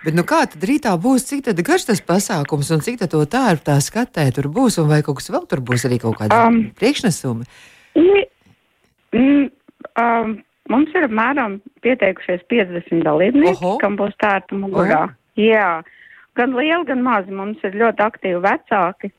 Bet 0.00 0.16
nu 0.16 0.24
kā 0.24 0.46
tad 0.48 0.64
rītā 0.64 0.94
būs, 0.96 1.26
cik 1.28 1.44
tad 1.50 1.60
garš 1.66 1.90
tas 1.90 2.00
pasākums 2.00 2.70
un 2.72 2.80
cik 2.84 3.02
tad 3.02 3.12
to 3.12 3.20
tērpu 3.28 3.66
tā 3.66 3.76
skatē 3.84 4.24
tur 4.32 4.48
būs 4.48 4.80
un 4.80 4.88
vai 4.88 5.02
kaut 5.04 5.20
kas 5.20 5.28
vēl 5.34 5.44
tur 5.50 5.60
būs 5.60 5.84
arī 5.90 6.00
kaut 6.00 6.16
kādi 6.22 6.32
um, 6.32 6.40
Um, 6.48 6.70
priekšnesumi? 6.80 7.44
I, 8.00 8.24
mm, 9.12 9.44
um, 10.00 10.36
mums 10.72 10.92
ir 10.96 11.06
apmēram 11.06 11.58
pieteikušies 11.84 12.44
50 12.52 13.04
dalībnieki, 13.06 13.62
Oho. 13.62 13.78
kam 13.82 13.96
būs 14.00 14.14
tērta 14.22 14.58
mugurā. 14.58 15.06
Jā, 15.40 15.80
gan 16.38 16.54
lieli, 16.58 16.84
gan 16.88 17.02
mazi. 17.06 17.34
Mums 17.34 17.62
ir 17.66 17.78
ļoti 17.80 18.06
aktīvi 18.06 18.42
vecāki 18.44 19.12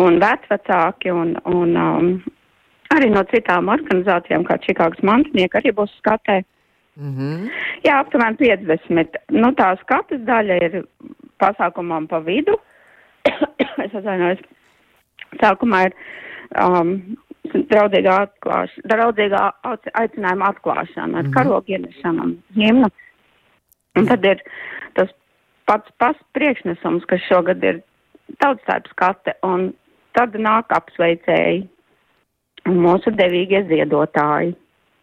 un 0.00 0.18
vecvecāki 0.22 1.12
un, 1.14 1.36
un 1.50 1.76
um, 1.78 2.10
arī 2.94 3.10
no 3.12 3.22
citām 3.30 3.70
organizācijām, 3.72 4.46
kā 4.46 4.58
Čikāgas 4.62 5.02
mantinieki, 5.06 5.60
arī 5.60 5.74
būs 5.76 5.94
skatē. 6.00 6.42
Mhm. 7.00 7.48
Jā, 7.86 7.98
aptuveni 8.02 8.38
50. 8.38 9.18
Nu, 9.34 9.50
tā 9.58 9.72
skatas 9.82 10.22
daļa 10.26 10.58
ir 10.62 10.76
pasākumam 11.42 12.06
pa 12.10 12.20
vidu. 12.22 12.56
es 13.84 13.94
atvainojos. 13.94 14.42
Sākumā 15.40 15.88
ir 15.88 15.96
um, 16.62 16.94
draudzīgā, 17.54 18.14
atklāš, 18.26 18.74
draudzīgā 18.90 19.42
aicinājuma 19.94 20.50
atklāšana 20.52 21.18
ar 21.18 21.22
mm 21.22 21.28
-hmm. 21.28 21.34
karogu 21.34 21.72
ienešanu 21.72 22.22
un 22.22 22.36
himnu. 22.54 22.90
Un 23.98 24.06
tad 24.06 24.24
ir 24.24 24.42
tas 24.94 25.10
pats 25.64 25.90
pats 25.98 26.18
priekšnesums, 26.32 27.04
kas 27.04 27.20
šogad 27.28 27.64
ir 27.64 27.80
tautstāps 28.42 28.90
skate, 28.90 29.34
un 29.42 29.72
tad 30.12 30.34
nāk 30.34 30.74
apsveicēji 30.74 31.68
un 32.66 32.80
mūsu 32.86 33.12
devīgie 33.14 33.64
ziedotāji. 33.68 34.54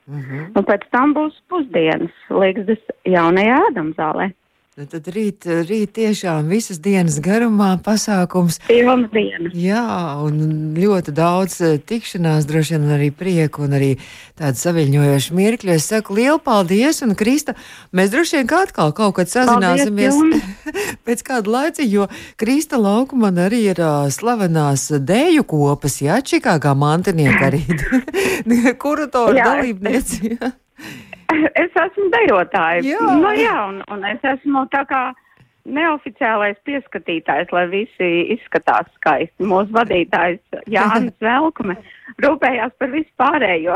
Mhm. 0.08 0.52
Un 0.56 0.64
pēc 0.66 0.88
tam 0.92 1.14
būs 1.14 1.38
pusdienas 1.48 2.12
Līgas 2.30 2.80
jaunajā 3.06 3.60
ēdamzālē. 3.70 4.32
Nu, 4.80 4.86
Tad 4.88 5.04
rīt, 5.12 5.44
rīt 5.68 5.90
tiešām 5.98 6.48
visas 6.48 6.78
dienas 6.80 7.18
garumā 7.20 7.74
pasākums. 7.84 8.56
Pilnas 8.70 9.10
dienas. 9.12 9.52
Jā, 9.60 9.82
un 10.24 10.38
ļoti 10.80 11.12
daudz 11.18 11.58
eh, 11.68 11.74
tikšanās, 11.90 12.48
droši 12.48 12.78
vien 12.78 12.86
arī 12.96 13.10
prieku 13.12 13.66
un 13.66 13.76
arī 13.76 13.90
tādu 14.40 14.62
saviņojošu 14.62 15.36
mirkļu. 15.36 15.74
Es 15.76 15.90
saku 15.92 16.16
lielu 16.22 16.40
paldies, 16.46 17.02
un 17.04 17.12
Krista, 17.20 17.58
mēs 17.92 18.14
droši 18.16 18.40
vien 18.40 18.48
kā 18.54 18.62
atkal 18.70 18.96
kaut 18.96 19.18
kad 19.20 19.34
sazināsimies 19.34 20.16
jums. 20.16 20.48
pēc 21.06 21.26
kāda 21.28 21.52
laika, 21.58 21.84
jo 21.84 22.08
Krista 22.40 22.80
Laukuma 22.80 23.34
arī 23.44 23.66
ir 23.74 23.84
uh, 23.84 24.08
slavenās 24.08 24.88
dēļu 25.04 25.44
kopas, 25.52 26.00
jā, 26.08 26.22
Čikāgā 26.24 26.72
mantinieka 26.80 27.52
arī 27.52 27.66
Jā, 29.36 29.44
es- 29.44 29.52
dalībnieci. 29.52 30.38
jā. 30.40 30.56
Es 31.56 31.76
esmu 31.80 32.10
dejotāja. 32.12 32.82
Jā. 32.84 33.02
Nu, 33.22 33.32
jā 33.40 33.56
un, 33.70 33.82
un 33.94 34.08
es 34.10 34.24
esmu 34.34 34.66
tā 34.74 34.84
kā 34.90 35.04
neoficiālais 35.66 36.58
pieskatītājs, 36.68 37.52
lai 37.54 37.66
visi 37.72 38.10
izskatās 38.36 38.90
skaisti. 38.98 39.46
Mūsu 39.48 39.74
vadītājs 39.76 40.64
Jānis 40.72 41.14
Velkume 41.26 41.78
rūpējās 42.22 42.74
par 42.80 42.92
visu 42.92 43.10
pārējo. 43.20 43.76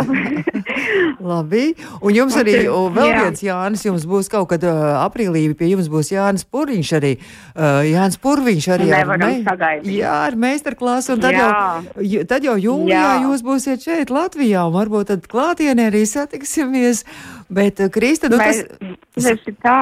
Labi, 1.32 1.68
un 2.01 2.15
jums 2.15 2.36
Un 2.36 2.42
arī 2.42 2.56
o, 2.68 2.82
vēl 2.94 3.10
jā. 3.10 3.22
viens 3.24 3.44
Jānis, 3.46 3.86
jums 3.88 4.08
būs 4.10 4.30
kaut 4.32 4.50
kad 4.51 4.65
uh, 4.68 4.98
aprīlī, 5.06 5.46
pie 5.58 5.72
jums 5.72 5.88
būs 5.92 6.12
Jānis 6.13 6.46
Purviņš 6.50 6.92
arī. 7.00 7.13
Uh, 7.54 7.80
Jānis 7.88 8.20
Purviņš 8.24 8.70
arī 8.75 8.89
Nevaram 8.92 9.38
sagaidīt. 9.46 9.94
Jā, 10.01 10.18
ar 10.25 10.38
meistarklāsu, 10.42 11.15
un 11.15 11.24
tad 11.24 11.38
Jā. 11.38 11.48
jau, 12.01 12.25
tad 12.30 12.46
jau 12.48 12.58
jūlijā 12.60 13.06
Jā. 13.06 13.15
jūs 13.27 13.46
būsiet 13.46 13.88
šeit 13.88 14.13
Latvijā, 14.13 14.65
un 14.68 14.75
varbūt 14.75 15.13
tad 15.13 15.32
klātienē 15.32 15.89
arī 15.94 16.04
satiksimies. 16.10 17.06
Bet, 17.48 17.80
uh, 17.80 17.94
Krista, 17.94 18.32
nu 18.32 18.42
Mēs, 18.42 18.65
tas. 18.68 19.24
tas 19.30 19.50
ir 19.50 19.60
tā. 19.63 19.82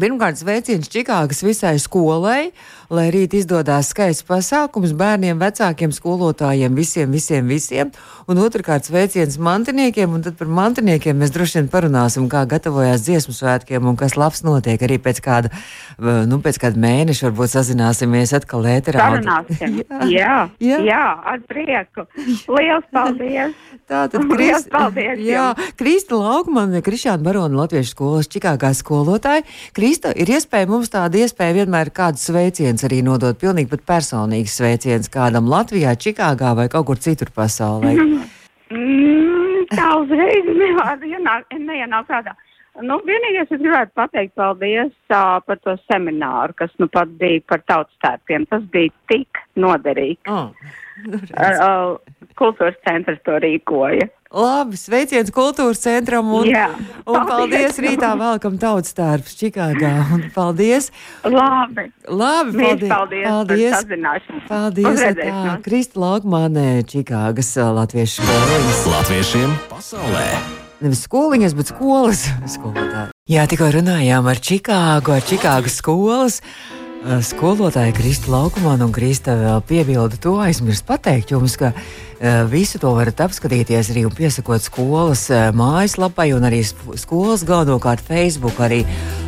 Pirmkārt, 0.00 0.38
sveiciens 0.40 0.88
Čikāgas 0.88 1.42
visai 1.44 1.74
skolai, 1.82 2.52
lai 2.88 3.06
rīt 3.12 3.34
izdodas 3.36 3.90
skaists 3.92 4.24
pasākums 4.24 4.94
bērniem, 4.96 5.36
vecākiem, 5.40 5.92
skolotājiem, 5.92 6.72
visiem, 6.78 7.12
visiem, 7.12 7.50
visiem. 7.50 7.90
Un 8.30 8.40
otrkārt, 8.40 8.88
sveiciens 8.88 9.36
mantiniekiem, 9.42 10.14
un 10.16 10.24
tad 10.24 10.38
par 10.38 10.48
mantiniekiem 10.48 11.20
mēs 11.20 11.34
droši 11.34 11.58
vien 11.58 11.68
parunāsim, 11.72 12.30
kā 12.32 12.46
gatavojās 12.48 13.04
dziesmu 13.04 13.34
svētkiem 13.36 13.90
un 13.90 13.98
kas 14.00 14.16
labs 14.16 14.40
notiek 14.46 14.80
arī 14.86 14.96
pēc 15.02 15.20
kāda, 15.24 15.52
eh, 15.52 16.22
nu, 16.30 16.40
pēc 16.40 16.60
kāda 16.64 16.80
mēneša, 16.80 17.28
varbūt 17.28 17.52
sazināsimies 17.58 18.32
atkal 18.40 18.64
ēterā. 18.72 19.10
Un- 19.10 19.20
Sarunāsim. 19.20 19.82
Jā. 20.16 20.48
Jā, 20.62 20.80
Jā. 20.86 21.04
ar 21.34 21.44
prieku. 21.50 22.06
Liels 22.48 22.88
paldies! 22.94 23.52
Tātad, 23.90 24.22
Liels 24.30 24.38
Krist, 24.38 24.70
paldies 24.70 25.18
jā, 25.26 25.50
Krista 25.78 26.14
Laukmane, 26.14 26.78
Krišāna 26.86 27.24
Barona, 27.26 27.64
Latviešu 27.64 27.90
skolas 27.96 28.28
Čikāgā 28.30 28.70
skolotāja. 28.78 29.42
Krista, 29.90 30.12
ir 30.14 30.30
iespēja 30.30 30.68
mums 30.70 30.86
tāda 30.92 31.18
iespēja 31.18 31.54
vienmēr 31.56 31.88
kādu 31.90 32.20
sveiciens 32.22 32.84
arī 32.86 33.00
nodot, 33.02 33.34
pilnīgi 33.34 33.72
pat 33.72 33.80
personīgs 33.88 34.52
sveiciens 34.60 35.10
kādam 35.10 35.48
Latvijā, 35.50 35.96
Čikāgā 35.98 36.52
vai 36.54 36.68
kaut 36.70 36.86
kur 36.86 37.00
citur 37.02 37.32
pasaulē. 37.34 37.96
Mm, 38.70 39.64
tā 39.72 39.88
uzreiz 39.98 40.46
nevar 40.46 41.02
ienāk, 41.02 41.50
neienāk 41.58 42.06
prātā. 42.06 42.36
Nu, 42.86 43.00
vienīgais, 43.02 43.50
es 43.50 43.58
gribētu 43.58 43.90
pateikt 43.98 44.36
paldies 44.38 44.94
uh, 45.10 45.40
par 45.42 45.58
to 45.66 45.74
semināru, 45.90 46.54
kas 46.62 46.70
nu 46.78 46.86
pat 46.86 47.10
bija 47.18 47.42
par 47.50 47.66
tautas 47.66 47.98
tērpiem. 48.06 48.46
Tas 48.54 48.62
bija 48.70 48.94
tik 49.10 49.42
noderīgi. 49.58 50.20
Oh. 50.30 50.54
Uh, 51.02 51.18
uh, 51.34 52.19
kultūras 52.40 52.78
centrs 52.86 53.20
to 53.26 53.36
rīkoja. 53.44 54.08
Labi, 54.30 54.78
sveiciens 54.78 55.32
kultūras 55.34 55.80
centram 55.82 56.28
un, 56.38 56.46
Jā, 56.46 56.68
un 57.02 57.16
paldies 57.26 57.74
paldies. 57.74 57.80
rītā 57.82 58.10
velkam 58.20 58.60
tautas 58.62 58.94
tērps 58.94 59.34
Čikāgā. 59.40 59.90
Un 60.14 60.22
paldies! 60.36 60.92
Labi. 61.26 61.88
Labi, 62.06 62.54
Mīļš 62.60 62.84
paldies! 62.86 63.26
paldies, 63.26 63.74
paldies. 63.74 64.46
Paldies! 64.46 65.02
Tā. 65.18 65.56
Krista 65.66 65.98
Laukmane, 66.04 66.68
Čikāgas 66.86 67.50
Latviešu 67.58 68.22
skolas. 68.22 68.82
Latviešiem 68.94 69.54
pasaulē! 69.72 70.26
Nevis 70.80 71.02
skoliņas, 71.04 71.54
bet 71.58 71.74
skolas 71.74 72.22
skolotāji. 72.54 73.10
Jā, 73.34 73.42
tikko 73.50 73.66
runājām 73.74 74.30
ar 74.30 74.38
Čikāgu, 74.40 75.12
ar 75.18 75.26
Čikāgas 75.26 75.74
skolas. 75.82 76.38
Ā, 77.00 77.18
Skolotāja 77.24 77.94
Krista 77.96 78.30
Laukumana 78.32 78.86
un 78.86 78.92
Krista 78.94 79.34
vēl 79.38 79.62
piebilda 79.68 80.18
to 80.20 80.36
aizmirst 80.42 80.86
pateikt 80.88 81.32
jums, 81.34 81.56
ka 81.60 81.72
ā, 81.72 82.44
visu 82.50 82.80
to 82.82 82.92
varat 82.96 83.20
apskatīties 83.24 83.92
arī 83.92 84.04
un 84.08 84.14
piesakot 84.16 84.62
skolas 84.64 85.26
mājaslapai 85.56 86.30
un 86.36 86.48
arī 86.48 86.62
skolas 86.64 87.44
galvenokārt 87.48 88.04
Facebook 88.04 88.60
arī 88.60 88.82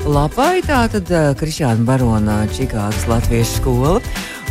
lapai. 0.06 0.60
Tā 0.66 0.84
tad 0.92 1.12
Krišāna 1.40 1.86
Barona 1.88 2.42
Čikāgas 2.52 3.08
Latviešu 3.10 3.62
skola. 3.62 4.00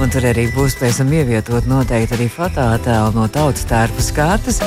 Un 0.01 0.09
tur 0.09 0.25
arī 0.25 0.47
būs 0.55 0.79
pēc 0.79 1.03
tam 1.03 1.11
ievietot 1.13 1.67
noteikti 1.69 2.17
arī 2.17 2.31
fototēlu 2.31 3.13
no 3.13 3.27
tautas 3.29 3.67
tērpa 3.69 4.01
skatas. 4.01 4.63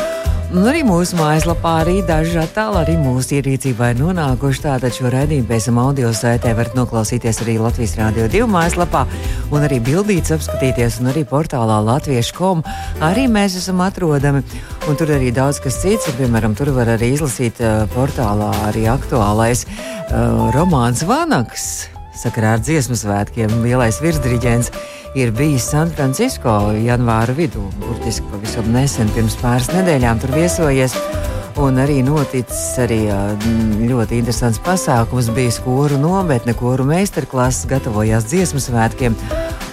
Un 0.53 0.67
arī 0.69 0.83
mūsu 0.87 1.17
mājaslapā 1.19 1.71
arī 1.83 1.95
daži 2.07 2.37
attēli 2.43 2.77
arī 2.81 2.95
mūsu 3.01 3.39
ierīcībā 3.39 3.93
ir 3.93 4.01
nonākuši. 4.03 4.63
Tātad 4.67 4.95
šo 4.95 5.09
raidījumu 5.15 5.49
pēc 5.49 5.69
tam 5.71 5.81
audio 5.83 6.11
saitē 6.15 6.53
varat 6.59 6.77
noklausīties 6.77 7.41
arī 7.45 7.57
Latvijas 7.63 7.97
Rādio 7.99 8.27
2 8.33 8.51
mājaslapā 8.53 9.07
un 9.55 9.65
arī 9.65 9.81
bildītas 9.85 10.37
apskatīties 10.37 11.01
un 11.01 11.11
arī 11.15 11.25
portālā 11.31 11.81
latviešu.com. 11.89 12.61
Arī 13.09 13.25
mēs 13.31 13.57
esam 13.63 13.81
atrodami. 13.87 14.45
Un 14.91 15.01
tur 15.01 15.15
arī 15.17 15.33
daudz 15.35 15.63
kas 15.65 15.81
cits. 15.81 16.11
Un, 16.13 16.21
piemēram, 16.21 16.59
tur 16.59 16.75
var 16.77 16.93
arī 16.99 17.15
izlasīt 17.17 17.65
uh, 17.65 17.89
portālā 17.97 18.53
arī 18.69 18.85
aktuālais 18.93 19.65
uh, 19.65 20.53
romāns 20.55 21.07
Vanaks 21.09 21.94
sakarā 22.19 22.55
ar 22.57 22.63
dziesmu 22.63 22.97
svētkiem 22.99 23.53
lielais 23.65 24.01
virsdiriģents 24.03 24.71
ir 25.19 25.31
bijis 25.35 25.69
San 25.71 25.93
Francisco 25.95 26.73
janvāra 26.79 27.35
vidū. 27.37 27.67
Burtiski 27.83 28.27
pavisam 28.33 28.71
nesen, 28.75 29.11
pirms 29.15 29.37
pāris 29.43 29.71
nedēļām, 29.75 30.23
tur 30.23 30.35
viesojies. 30.35 30.97
Un 31.63 31.79
arī 31.79 32.01
noticis 32.03 32.75
arī 32.83 33.05
ļoti 33.87 34.19
interesants 34.19 34.59
pasākums. 34.65 35.31
Bija 35.37 35.55
skoru 35.55 36.01
nometne, 36.03 36.57
koru 36.59 36.87
meistarklases, 36.89 37.69
gatavojās 37.71 38.27
dziesmu 38.33 38.63
svētkiem. 38.63 39.15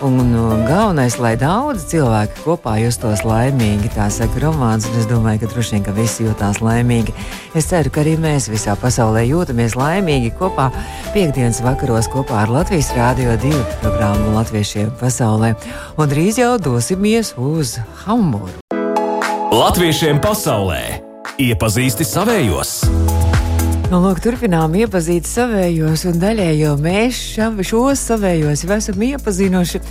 Un 0.01 0.65
galvenais, 0.65 1.13
lai 1.21 1.35
daudz 1.37 1.83
cilvēku 1.91 2.41
kopā 2.41 2.79
justos 2.81 3.21
laimīgi, 3.21 3.91
tā 3.93 4.07
saka 4.09 4.41
romāns. 4.41 4.87
Es 4.97 5.05
domāju, 5.05 5.43
ka 5.43 5.49
droši 5.51 5.75
vien 5.75 5.83
ka 5.85 5.93
visi 5.93 6.25
jutās 6.25 6.57
laimīgi. 6.57 7.13
Es 7.53 7.69
ceru, 7.69 7.91
ka 7.93 8.01
arī 8.01 8.15
mēs 8.17 8.49
visā 8.49 8.73
pasaulē 8.81 9.27
jūtamies 9.27 9.77
laimīgi 9.77 10.33
kopā 10.39 10.71
piekdienas 11.13 11.61
vakaros 11.61 12.09
kopā 12.09 12.41
ar 12.47 12.49
Latvijas 12.49 12.89
Rādio 12.97 13.37
2 13.45 13.61
programmu 13.83 14.33
Latviešiem 14.39 14.89
pasaulē. 14.97 15.53
Un 16.01 16.09
drīz 16.09 16.41
jau 16.41 16.55
dosimies 16.57 17.35
uz 17.37 17.77
Hamburgu. 18.07 18.57
Latviešiem 19.53 20.17
pasaulē 20.23 20.81
iepazīsti 21.37 22.09
savējos! 22.09 22.79
Nu, 23.91 23.97
lūk, 23.99 24.21
turpinām 24.23 24.71
iepazīt 24.79 25.25
savējos, 25.27 26.05
un 26.07 26.21
daļēji 26.21 26.69
mēs 26.79 27.17
šos 27.67 27.99
savējos 28.07 28.63
jau 28.63 28.71
esam 28.77 29.01
iepazinuši. 29.03 29.81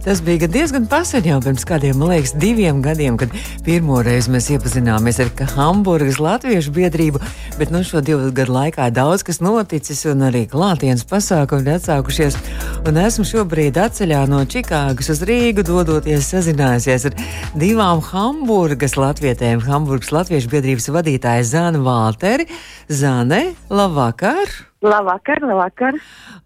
Tas 0.00 0.22
bija 0.24 0.48
diezgan 0.48 0.86
pasen 0.88 1.26
jau 1.28 1.36
pirms 1.44 1.66
kādiem, 1.68 1.98
man 2.00 2.08
liekas, 2.14 2.32
diviem 2.40 2.80
gadiem, 2.80 3.18
kad 3.20 3.34
pirmo 3.66 3.98
reizi 4.00 4.32
mēs 4.32 4.48
iepazināmies 4.54 5.20
ar 5.20 5.28
Hamburgas 5.58 6.16
Latviešu 6.24 6.72
biedrību. 6.72 7.20
Bet 7.60 7.68
nu, 7.68 7.82
šo 7.84 8.00
divu 8.00 8.30
gadu 8.32 8.56
laikā 8.56 8.88
daudz 8.96 9.26
kas 9.28 9.42
noticis, 9.44 10.06
un 10.08 10.24
arī 10.30 10.46
klātienes 10.48 11.04
pasākumi 11.04 11.68
ir 11.68 11.74
atsākušies. 11.76 12.40
Un 12.88 12.96
esmu 12.96 13.26
šobrīd 13.28 13.76
atceļā 13.76 14.22
no 14.30 14.38
Čikāgas 14.48 15.10
uz 15.12 15.20
Rīgu, 15.28 15.60
dodoties 15.68 16.30
sazinājusies 16.32 17.04
ar 17.10 17.16
divām 17.60 18.00
Hamburgas 18.06 18.96
latvietēm. 18.96 19.60
Hamburgas 19.66 20.08
Latviešu 20.14 20.48
biedrības 20.48 20.88
vadītāja 20.94 21.44
Zana 21.44 21.82
Valteri. 21.84 22.46
Zane, 22.88 23.50
labvakar! 23.68 24.48
Labvakar, 24.80 25.42
labvakar. 25.44 25.98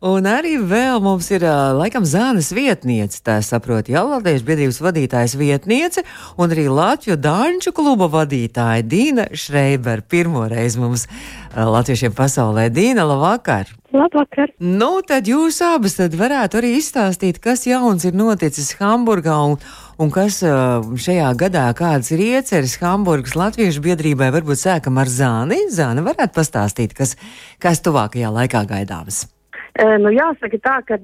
Un 0.02 0.26
arī 0.26 0.56
vēl 0.58 0.98
mums 1.04 1.30
ir 1.30 1.46
laikam 1.78 2.02
zāles 2.02 2.50
vietniece, 2.56 3.22
tā 3.22 3.38
saprot, 3.46 3.86
jau 3.86 4.02
Latvijas 4.10 4.42
biedrības 4.42 4.82
vadītājas 4.82 5.36
vietniece, 5.38 6.02
un 6.34 6.50
arī 6.50 6.66
Latviju 6.66 7.14
Dāņu 7.14 7.70
kluba 7.78 8.10
vadītāja 8.10 8.82
Dīna 8.82 9.30
Šreiber. 9.30 10.02
Pirmo 10.02 10.48
reizi 10.50 10.82
mums 10.82 11.06
latviešiem 11.54 12.18
pasaulē 12.18 12.66
Dīna, 12.74 13.06
labvakar! 13.06 13.70
Labvakar! 13.94 14.50
Nu, 14.58 14.98
tad 15.06 15.28
jūs 15.30 15.60
abas 15.62 15.94
tad 15.98 16.16
varētu 16.18 16.58
arī 16.58 16.72
izstāstīt, 16.80 17.38
kas 17.42 17.62
jauns 17.68 18.06
ir 18.08 18.16
noticis 18.18 18.72
Hamburgā 18.80 19.36
un, 19.52 19.54
un 20.02 20.10
kas 20.14 20.40
šajā 20.42 21.28
gadā 21.38 21.68
kādas 21.78 22.10
ir 22.14 22.24
ieceres 22.24 22.74
Hamburgas 22.82 23.36
Latviešu 23.38 23.84
biedrībai. 23.84 24.32
Varbūt 24.34 24.64
sākam 24.64 24.98
ar 24.98 25.10
Zāni. 25.10 25.62
Zāna 25.70 26.02
varētu 26.06 26.34
pastāstīt, 26.40 26.96
kas, 26.98 27.14
kas 27.62 27.84
tuvākajā 27.86 28.34
laikā 28.34 28.66
gaidāms. 28.74 29.28
Nu, 29.74 30.10
jāsaka 30.14 30.58
tā, 30.62 30.74
ka 30.86 30.96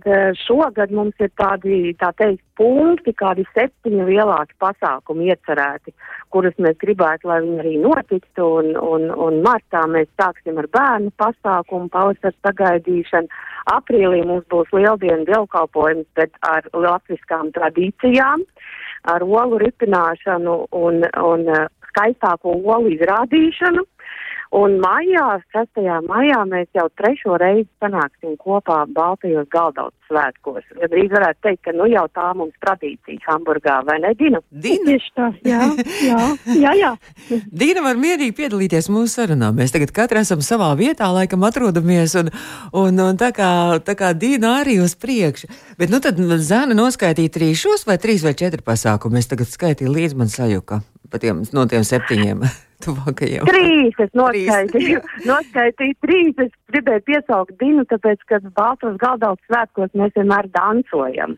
šogad 0.44 0.92
mums 0.94 1.18
ir 1.18 1.32
tādi, 1.34 1.90
tā 1.98 2.12
teikt, 2.14 2.44
punkti, 2.54 3.10
kādi 3.18 3.42
septiņi 3.50 4.04
lielāki 4.06 4.54
pasākumi 4.62 5.26
iecerēti, 5.32 5.90
kurus 6.30 6.54
mēs 6.62 6.78
gribētu, 6.78 7.26
lai 7.26 7.40
viņi 7.42 7.58
arī 7.64 7.72
notiktu, 7.82 8.46
un, 8.60 8.70
un, 8.78 9.08
un 9.10 9.40
martā 9.42 9.82
mēs 9.90 10.06
sāksim 10.20 10.60
ar 10.62 10.70
bērnu 10.70 11.10
pasākumu, 11.18 11.90
pavasars 11.90 12.38
sagaidīšanu. 12.46 13.42
Aprīlī 13.74 14.22
mums 14.28 14.46
būs 14.54 14.70
lieldienu 14.76 15.26
dievkalpojums, 15.26 16.06
bet 16.14 16.38
ar 16.46 16.70
latviskām 16.70 17.50
tradīcijām, 17.58 18.46
ar 19.10 19.26
olu 19.26 19.58
ripināšanu 19.64 20.60
un, 20.78 21.02
un 21.10 21.50
skaistāko 21.90 22.54
olu 22.54 22.94
izrādīšanu. 22.94 23.82
Un 24.50 24.80
maijā, 24.82 25.38
6. 25.54 25.78
maijā, 26.08 26.40
mēs 26.50 26.66
jau 26.74 26.88
trešo 26.98 27.36
reizi 27.38 27.68
sanāksim 27.78 28.32
kopā 28.40 28.80
Baltijos 28.90 29.46
galdauts 29.52 29.94
svētkos. 30.10 30.64
Ja 30.80 30.88
drīz 30.90 31.12
varētu 31.12 31.44
teikt, 31.46 31.60
ka 31.68 31.74
nu 31.76 31.86
jau 31.86 32.02
tā 32.10 32.32
mums 32.34 32.56
tradīcija 32.64 33.22
Hamburgā, 33.28 33.76
vai 33.86 34.00
ne, 34.02 34.10
Dina? 34.18 34.40
Dina, 34.50 34.88
Tieši 34.88 35.12
tā, 35.14 35.28
jā, 35.46 35.68
jā, 36.02 36.22
jā, 36.58 36.72
jā. 36.80 36.90
Dina 37.62 37.84
var 37.84 38.00
mierīgi 38.02 38.34
piedalīties 38.40 38.90
mūsu 38.90 39.20
sarunā. 39.20 39.52
Mēs 39.54 39.70
tagad 39.76 39.94
katra 39.94 40.24
esam 40.26 40.42
savā 40.42 40.72
vietā, 40.80 41.12
laikam 41.14 41.46
atrodamies, 41.46 42.16
un, 42.18 42.32
un, 42.74 43.02
un 43.06 43.20
tā, 43.20 43.30
kā, 43.36 43.52
tā 43.86 43.94
kā 43.94 44.10
Dina 44.18 44.56
arī 44.64 44.80
uz 44.82 44.96
priekšu. 44.98 45.46
Bet 45.78 45.94
nu 45.94 46.02
tad 46.02 46.18
Zēna 46.18 46.74
noskaitīja 46.74 47.36
trīs 47.38 47.62
šos 47.62 47.86
vai 47.86 48.00
trīs 48.02 48.26
vai 48.26 48.34
četri 48.34 48.66
pasākumi. 48.66 49.22
Es 49.22 49.30
tagad 49.30 49.46
skaitīju 49.52 49.94
līdz 49.94 50.18
man 50.18 50.32
sajuka 50.32 50.82
pa 51.10 51.18
tiem, 51.22 51.44
no 51.54 51.66
tiem 51.70 51.86
septiņiem. 51.86 52.42
tuvākajiem? 52.84 53.46
Trīs, 53.48 53.98
es 54.02 54.12
noskaitīju, 54.18 55.02
noskaitīju 55.30 55.98
trīs. 56.04 56.42
Es 56.46 56.52
gribēju 56.72 57.06
piesaukt 57.10 57.56
Dinu, 57.60 57.86
tāpēc, 57.90 58.24
ka 58.30 58.40
Baltos 58.56 58.98
galdauts 59.02 59.44
svētkos 59.50 59.94
mēs 59.98 60.16
vienmēr 60.16 60.50
dancojam. 60.56 61.36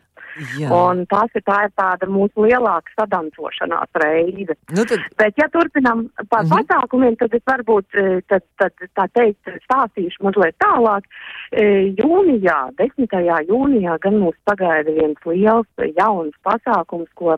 Tas 1.11 1.35
ir, 1.37 1.43
tā 1.45 1.57
ir 1.67 1.73
tāda 1.77 2.09
mūsu 2.09 2.45
lielāka 2.47 2.93
sadancošanās 2.99 3.91
reize. 4.03 4.57
Nu 4.73 4.85
tad, 4.89 5.03
Bet, 5.19 5.37
ja 5.37 5.47
turpinām 5.53 6.07
par 6.29 6.43
mm 6.43 6.49
-hmm. 6.49 6.53
pasākumiem, 6.55 7.15
tad 7.17 7.33
es 7.33 7.43
varbūt 7.51 7.85
eh, 7.93 8.21
tad, 8.27 8.43
tad, 8.57 8.73
tā 8.97 9.07
teikt 9.13 9.49
stāstīšu 9.65 10.23
mazliet 10.23 10.55
tālāk. 10.63 11.03
E, 11.51 11.93
Jūnijā, 11.99 12.73
10. 12.77 13.07
jūnijā, 13.47 13.99
gan 13.99 14.19
mūs 14.23 14.37
sagaida 14.49 14.91
viens 14.91 15.19
liels 15.25 15.67
jauns 15.97 16.33
pasākums, 16.43 17.09
ko 17.15 17.37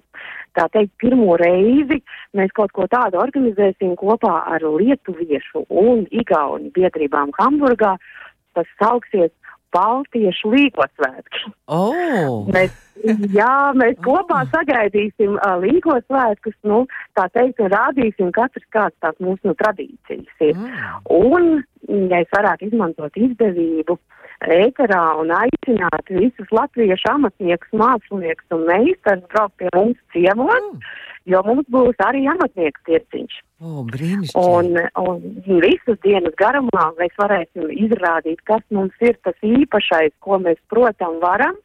tā 0.56 0.68
teikt 0.72 0.94
pirmo 0.98 1.36
reizi 1.38 2.02
mēs 2.34 2.52
kaut 2.56 2.72
ko 2.72 2.88
tādu 2.88 3.20
organizēsim 3.20 3.96
kopā 3.96 4.36
ar 4.56 4.62
lietuviešu 4.62 5.66
un 5.70 6.06
igauņu 6.12 6.72
biedrībām 6.72 7.32
Hamburgā. 7.40 7.98
Tas 8.56 8.68
sauksies 8.80 9.32
Baltiešu 9.76 10.54
līgosvētki. 10.54 11.52
oh, 11.68 12.48
Mēs, 12.54 12.72
jā, 13.38 13.54
mēs 13.78 14.00
kopā 14.06 14.44
sagaidīsim 14.54 15.38
uh, 15.38 15.56
līgo 15.64 15.98
svētkus, 16.06 16.58
nu, 16.68 16.84
tā 17.18 17.28
teikt, 17.36 17.62
un 17.64 17.72
rādīsim 17.74 18.34
katrs 18.36 18.68
kāds 18.76 18.96
tās 19.04 19.18
mūsu 19.24 19.52
nu, 19.52 19.56
tradīcijas 19.62 20.46
ir. 20.50 20.56
mm. 20.56 21.02
Un, 21.16 21.50
ja 22.12 22.24
es 22.24 22.32
varētu 22.34 22.70
izmantot 22.70 23.18
izdevību 23.20 23.98
ēterā 24.52 25.04
un 25.22 25.32
aicināt 25.32 26.10
visus 26.12 26.50
latviešu 26.52 27.12
amatniekus, 27.14 27.72
māksliniekus 27.78 28.56
un 28.58 28.66
meistarus 28.70 29.28
braukt 29.32 29.58
pie 29.62 29.70
mums 29.76 30.00
ciemos, 30.14 30.72
Mm. 30.76 30.82
jo 31.32 31.42
mums 31.46 31.68
būs 31.72 32.02
arī 32.06 32.26
amatnieku 32.30 32.98
oh, 33.62 33.84
brīnišķīgi. 33.90 34.42
Un, 34.42 34.78
un 35.02 35.62
visas 35.64 35.98
dienas 36.04 36.36
garumā 36.38 36.92
mēs 37.00 37.16
varēsim 37.18 37.72
izrādīt, 37.72 38.42
kas 38.46 38.62
mums 38.70 38.94
ir 39.02 39.18
tas 39.24 39.36
īpašais, 39.42 40.14
ko 40.20 40.38
mēs, 40.40 40.60
protams, 40.70 41.22
varam. 41.24 41.56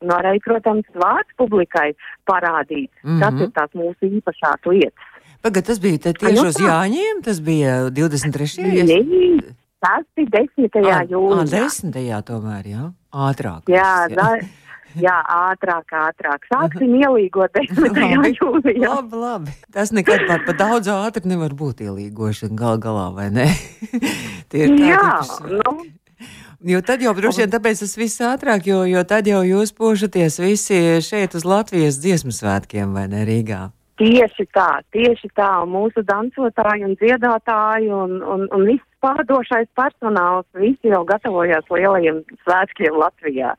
Un 0.00 0.10
arī, 0.14 0.38
protams, 0.44 0.86
vārds 0.94 1.32
publikai 1.36 1.92
parādīt, 2.30 2.90
mm 3.02 3.10
-hmm. 3.10 3.20
kas 3.20 3.32
Mhm. 3.34 3.42
ir 3.42 3.48
tās 3.50 3.70
mūsu 3.74 4.02
īpašās 4.20 4.60
lietas. 4.66 5.04
Pagad, 5.42 5.64
tas 5.64 5.78
bija 5.80 5.98
te 5.98 6.12
tieši 6.12 6.34
nu 6.34 6.48
uz. 6.48 6.54
Jāņiem, 6.56 7.22
tas 7.24 7.40
bija 7.40 7.90
23. 7.90 8.58
Ja? 8.74 8.84
Nē, 8.84 9.42
tas 9.80 10.04
ir 10.16 10.26
10. 10.30 10.70
Ah, 10.86 10.98
ah, 10.98 11.02
jūnijā. 11.06 11.50
desmitajā 11.50 12.22
tomēr, 12.22 12.64
jā? 12.66 12.92
Ātrāk. 13.12 13.62
Jā, 13.66 14.06
viss, 14.08 14.16
da, 14.16 14.38
jā, 14.98 15.16
ātrāk, 15.26 15.84
ātrāk. 15.92 16.40
Sāksim 16.52 16.94
ielīgot 17.02 17.50
10. 17.58 18.16
Labi. 18.16 18.34
jūnijā. 18.40 18.88
Labi, 18.88 19.16
labi. 19.16 19.50
Tas 19.72 19.90
nekad 19.92 20.26
par 20.26 20.40
pa 20.46 20.52
daudz 20.52 20.86
ātri 20.88 21.24
nevar 21.26 21.50
būt 21.54 21.80
ielīgošana 21.86 22.54
gal 22.54 22.78
galā, 22.78 23.14
vai 23.14 23.30
ne? 23.30 23.46
Tie 24.50 24.64
ir 24.64 24.68
tādi 24.68 24.88
Jā, 24.90 25.22
nu, 25.50 25.86
Jo 26.66 26.80
tad 26.82 27.02
jau 27.02 27.12
droši 27.14 27.44
vien 27.44 27.52
tāpēc 27.52 27.84
tas 27.84 27.94
viss 27.94 28.22
ātrāk, 28.24 28.66
jo, 28.66 28.82
jo 28.90 29.02
tad 29.06 29.28
jau 29.30 29.44
jūs 29.46 29.70
pošaties 29.76 30.40
visi 30.42 30.78
šeit 31.06 31.36
uz 31.38 31.46
Latvijas 31.46 32.00
dziesmu 32.02 32.34
svētkiem, 32.34 32.96
vai 32.98 33.06
ne 33.12 33.22
Rīgā? 33.28 33.68
tieši 33.98 34.46
tā, 34.54 34.68
tieši 34.94 35.30
tā. 35.36 35.50
Mūsu 35.68 36.04
dancotāji 36.06 36.86
un 36.86 36.94
dziedātāji 37.00 37.90
un, 37.94 38.18
un, 38.22 38.46
un 38.54 38.66
viss 38.68 38.84
pārdošais 39.04 39.68
personāls, 39.78 40.46
visi 40.58 40.92
jau 40.92 41.04
gatavojās 41.08 41.68
lielajiem 41.72 42.22
svētkiem 42.44 42.98
Latvijā. 42.98 43.54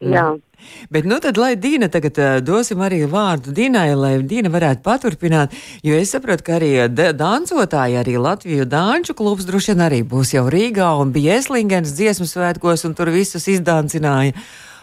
Jā. 0.00 0.28
Bet, 0.92 1.06
nu, 1.06 1.18
tad, 1.22 1.38
lai 1.38 1.52
Dīna 1.58 1.88
tagad 1.90 2.18
uh, 2.18 2.38
dosim 2.42 2.82
arī 2.82 3.00
vārdu 3.10 3.54
Dīnai, 3.54 3.92
lai 3.98 4.12
Dīna 4.26 4.50
varētu 4.50 4.82
paturpināt, 4.86 5.54
jo 5.86 5.98
es 5.98 6.12
saprotu, 6.14 6.44
ka 6.46 6.56
arī 6.58 6.72
dancotāji, 7.18 7.98
arī 8.00 8.18
Latviju 8.22 8.66
dāņu 8.66 9.14
klubs 9.18 9.46
droši 9.48 9.74
vien 9.74 9.86
arī 9.86 10.02
būs 10.06 10.34
jau 10.34 10.46
Rīgā 10.50 10.90
un 11.02 11.14
bija 11.14 11.38
Eslingens 11.38 11.94
dziesmu 11.98 12.26
svētkos 12.30 12.86
un 12.88 12.98
tur 12.98 13.12
visus 13.14 13.46
izdancināja. 13.50 14.34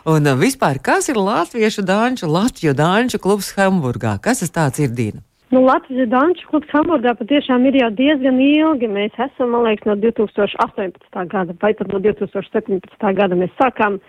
Un 0.06 0.28
uh, 0.28 0.40
vispār, 0.40 0.80
kas 0.84 1.12
ir 1.12 1.20
Latviešu 1.20 1.84
dāņu, 1.88 2.28
Latviju 2.32 2.76
dāņu 2.78 3.20
klubs 3.24 3.56
Hamburgā? 3.60 4.20
Kas 4.24 4.44
tas 4.44 4.54
tāds 4.56 4.84
ir 4.84 4.92
Dīna? 4.96 5.24
Nu, 5.54 5.62
Latvijas 5.62 6.10
Danču 6.10 6.48
klubs 6.50 6.72
Hamburgā 6.74 7.14
patiešām 7.16 7.68
ir 7.70 7.78
jau 7.78 7.88
diezgan 7.94 8.40
ilgi. 8.42 8.90
Mēs 8.92 9.14
esam, 9.28 9.54
man 9.54 9.68
liekas, 9.68 9.86
no 9.88 9.96
2018. 10.02 11.22
gada 11.32 11.54
vai 11.62 11.72
pat 11.78 11.92
no 11.94 12.02
2017. 12.02 13.12
gada 13.20 13.38
mēs 13.38 13.54
sākām 13.62 14.00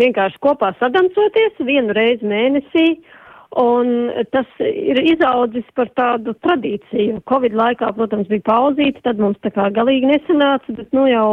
vienkārši 0.00 0.40
kopā 0.44 0.72
sadancoties 0.80 1.60
vienu 1.66 1.94
reizi 1.96 2.26
mēnesī. 2.28 2.86
Un 3.60 4.10
tas 4.34 4.48
ir 4.58 4.98
izaudzis 4.98 5.66
par 5.78 5.86
tādu 5.94 6.32
tradīciju. 6.42 7.20
Covid 7.30 7.54
laikā, 7.54 7.92
protams, 7.94 8.26
bija 8.26 8.42
pauzīte, 8.48 9.04
tad 9.06 9.20
mums 9.22 9.38
tā 9.46 9.52
kā 9.54 9.68
galīgi 9.76 10.10
nesanāca, 10.10 10.74
bet 10.74 10.90
nu 10.96 11.06
jau 11.06 11.28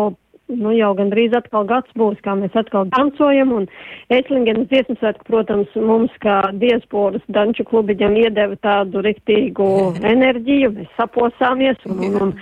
nu, 0.59 0.73
jau 0.75 0.91
gandrīz 0.97 1.35
atkal 1.37 1.65
gads 1.69 1.91
būs, 1.97 2.19
kā 2.25 2.35
mēs 2.39 2.55
atkal 2.59 2.87
dancojam, 2.91 3.53
un 3.55 3.67
Eslingenas 4.13 4.67
dziesmu 4.71 4.97
svētku, 4.99 5.27
protams, 5.29 5.71
mums 5.75 6.13
kā 6.23 6.39
diasporas 6.61 7.23
danču 7.31 7.65
klubiņam 7.69 8.17
iedeva 8.19 8.57
tādu 8.65 9.03
riktīgu 9.05 9.67
enerģiju, 10.07 10.73
mēs 10.77 10.91
saposāmies 10.99 11.79
un, 11.89 12.01
un, 12.07 12.17
un 12.25 12.33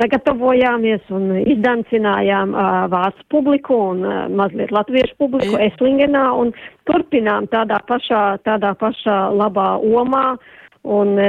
sagatavojāmies 0.00 1.12
un 1.14 1.30
izdancinājām 1.42 2.56
uh, 2.56 2.70
vācu 2.92 3.28
publiku 3.32 3.78
un 3.92 4.02
uh, 4.06 4.24
mazliet 4.32 4.72
latviešu 4.74 5.18
publiku 5.20 5.60
Eslingenā 5.62 6.28
un 6.38 6.52
turpinām 6.88 7.48
tādā 7.52 7.78
pašā, 7.88 8.24
tādā 8.46 8.74
pašā 8.80 9.18
labā 9.36 9.76
omā. 9.78 10.26
Un 10.82 11.14
e, 11.14 11.26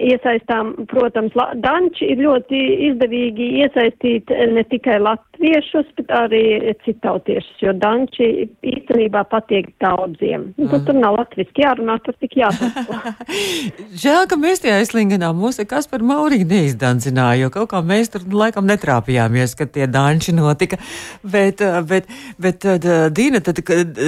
iesaistām, 0.00 0.70
protams, 0.88 1.34
danči 1.60 2.06
ir 2.14 2.22
ļoti 2.24 2.60
izdevīgi 2.86 3.48
iesaistīt 3.60 4.30
ne 4.54 4.62
tikai 4.70 4.96
latviešus, 5.02 5.90
bet 5.98 6.12
arī 6.16 6.72
citautiešus, 6.86 7.58
jo 7.66 7.74
danči 7.76 8.28
īstenībā 8.64 9.26
patīk 9.28 9.68
daudziem. 9.84 10.46
Nu, 10.56 10.70
mm. 10.70 10.86
Tur 10.86 10.96
nav 10.96 11.18
latviski 11.18 11.66
jārunā, 11.66 11.98
tur 12.06 12.16
tik 12.16 12.38
jāsaka. 12.40 13.12
Žēl, 14.04 14.24
ka 14.30 14.38
mēs 14.40 14.64
tajā 14.64 14.78
aizlinganā 14.80 15.34
mūs 15.36 15.60
kas 15.68 15.90
par 15.90 16.00
Mauriju 16.00 16.48
neizdandzināja, 16.48 17.44
jo 17.44 17.52
kaut 17.52 17.74
kā 17.74 17.82
mēs 17.84 18.08
tur 18.14 18.24
laikam 18.32 18.64
netrāpījāmies, 18.72 19.52
kad 19.60 19.74
tie 19.76 19.84
danči 19.84 20.32
notika. 20.32 20.80
Bet, 21.20 21.60
bet, 21.92 22.08
bet 22.40 22.64
Dīna, 23.12 23.44
tad 23.44 23.60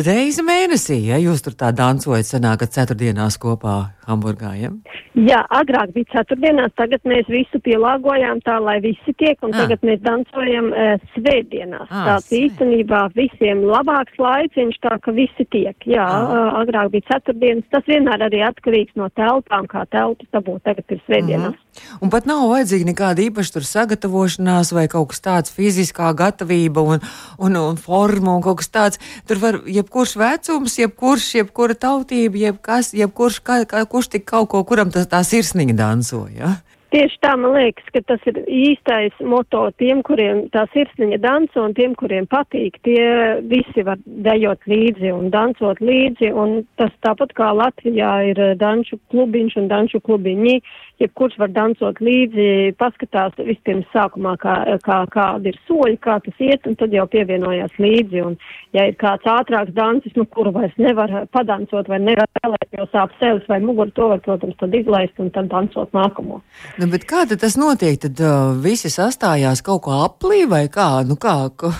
reizi 0.09 0.45
mēnesī, 0.47 1.03
ja 1.13 1.21
jūs 1.21 1.45
tur 1.45 1.53
tā 1.53 1.69
dancojat, 1.77 2.33
sanākat 2.33 2.73
ceturtdienās 2.81 3.37
kopā 3.45 3.77
Hamburgā, 4.09 4.57
ja? 4.57 4.73
Jā, 5.17 5.41
agrāk 5.57 5.95
bija 5.95 6.11
ceturtdienās, 6.13 6.75
tagad 6.77 7.05
mēs 7.09 7.29
visu 7.33 7.61
pielāgojām 7.65 8.43
tā, 8.45 8.59
lai 8.61 8.77
visi 8.85 9.15
tiek, 9.17 9.39
un 9.47 9.55
ah. 9.55 9.65
tagad 9.65 9.85
mēs 9.89 10.03
dancojam 10.05 10.71
uh, 10.73 11.07
svētdienās. 11.15 11.89
Ah, 11.89 12.07
Tāds 12.11 12.29
svē. 12.29 12.43
īstenībā 12.47 13.03
visiem 13.17 13.65
labāks 13.65 14.19
laiciņš, 14.21 14.81
tā 14.85 14.97
ka 15.03 15.15
visi 15.17 15.49
tiek. 15.53 15.77
Jā, 15.89 16.05
ah. 16.05 16.33
uh, 16.33 16.59
agrāk 16.63 16.93
bija 16.97 17.09
ceturtdienas, 17.15 17.69
tas 17.73 17.87
vienmēr 17.89 18.27
arī 18.29 18.43
atkarīgs 18.47 18.97
no 19.01 19.09
telpām, 19.17 19.71
kā 19.73 19.87
telpas 19.91 20.29
dabūt, 20.37 20.63
tagad 20.69 20.97
ir 20.97 21.01
svētdienās. 21.07 21.55
Mm 21.55 21.57
-hmm. 21.57 21.66
Un 22.01 22.13
pat 22.13 22.29
nav 22.29 22.47
vajadzīga 22.51 22.91
nekāda 22.91 23.25
īpaša 23.27 23.65
sagatavošanās 23.67 24.73
vai 24.77 24.87
kaut 24.93 25.13
kas 25.13 25.25
tāds 25.25 25.55
fiziskā 25.55 26.13
gatavība 26.17 26.85
un, 26.85 27.03
un, 27.39 27.59
un 27.61 27.81
forma 27.81 28.37
un 28.37 28.45
kaut 28.45 28.61
kas 28.63 28.73
tāds. 28.73 29.03
Tur 29.29 29.41
var 29.43 29.61
jebkurš 29.67 30.17
vecums, 30.21 30.79
jebkurš, 30.83 31.33
jebkura 31.41 31.79
tautība, 31.87 32.41
jebkas, 32.49 32.95
jebkurš, 32.97 33.43
kā, 33.47 33.63
kā, 33.69 33.85
kurš 33.91 34.15
tik 34.17 34.29
kaut 34.29 34.51
ko, 34.53 34.65
kuram 34.69 34.93
tas 34.95 35.09
tā 35.11 35.23
sirsniņa 35.27 35.77
dansoja. 35.77 36.37
Ja? 36.37 36.55
Tieši 36.95 37.19
tā 37.19 37.33
man 37.35 37.57
liekas, 37.57 37.87
ka 37.91 38.01
tas 38.07 38.23
ir 38.31 38.37
īstais 38.47 39.17
moto 39.27 39.65
tiem, 39.81 40.05
kuriem 40.07 40.45
tā 40.55 40.63
sirsniņa 40.71 41.19
danso 41.19 41.65
un 41.67 41.75
tiem, 41.75 41.97
kuriem 41.99 42.29
patīk, 42.31 42.79
tie 42.87 43.03
visi 43.51 43.83
var 43.85 43.99
dejot 44.07 44.63
līdzi 44.71 45.11
un 45.11 45.27
dansot 45.35 45.83
līdzi. 45.83 46.31
Un 46.31 46.61
tas 46.79 46.95
tāpat 47.03 47.35
kā 47.37 47.51
Latvijā 47.59 48.13
ir 48.31 48.41
danču 48.61 49.01
klubiņš 49.11 49.59
un 49.61 49.67
danču 49.73 50.01
klubiņi, 50.07 50.61
jebkurš 51.03 51.37
var 51.41 51.53
dansot 51.53 52.01
līdzi, 52.05 52.75
paskatās 52.81 53.37
vispirms 53.41 53.89
sākumā, 53.93 54.37
kā, 54.41 54.55
kā, 54.85 54.99
kādi 55.13 55.53
ir 55.53 55.59
soļi, 55.69 55.99
kā 56.03 56.19
tas 56.25 56.41
iet, 56.43 56.67
un 56.69 56.77
tad 56.81 56.95
jau 56.97 57.05
pievienojās 57.13 57.77
līdzi. 57.83 58.23
Un, 58.27 58.37
ja 58.77 58.87
ir 58.89 58.97
kāds 59.01 59.29
ātrāks 59.31 59.75
dancis, 59.77 60.15
nu, 60.17 60.27
kuru 60.33 60.55
vairs 60.57 60.77
nevar 60.81 61.13
padansot 61.37 61.91
vai 61.93 62.01
nevar 62.03 62.29
vēlēt, 62.41 62.69
jo 62.79 62.89
sāp 62.93 63.15
sevis 63.21 63.49
vai 63.51 63.61
muguru, 63.65 63.93
to 63.97 64.09
var, 64.15 64.23
protams, 64.25 64.57
tad 64.61 64.77
izlaist 64.77 65.21
un 65.23 65.33
tad 65.35 65.51
dansot 65.53 65.93
nākamo. 65.97 66.41
Nu, 66.81 66.89
bet 66.93 67.05
kā 67.09 67.27
tad 67.29 67.45
tas 67.45 67.59
notiek? 67.61 68.01
Tad 68.07 68.21
uh, 68.23 68.55
visi 68.63 68.93
sastājās 68.93 69.63
kaut 69.67 69.85
ko 69.87 70.01
aplī 70.05 70.45
vai 70.49 70.67
kā? 70.73 70.89
Nu, 71.09 71.19
kā, 71.21 71.37
kā, 71.61 71.73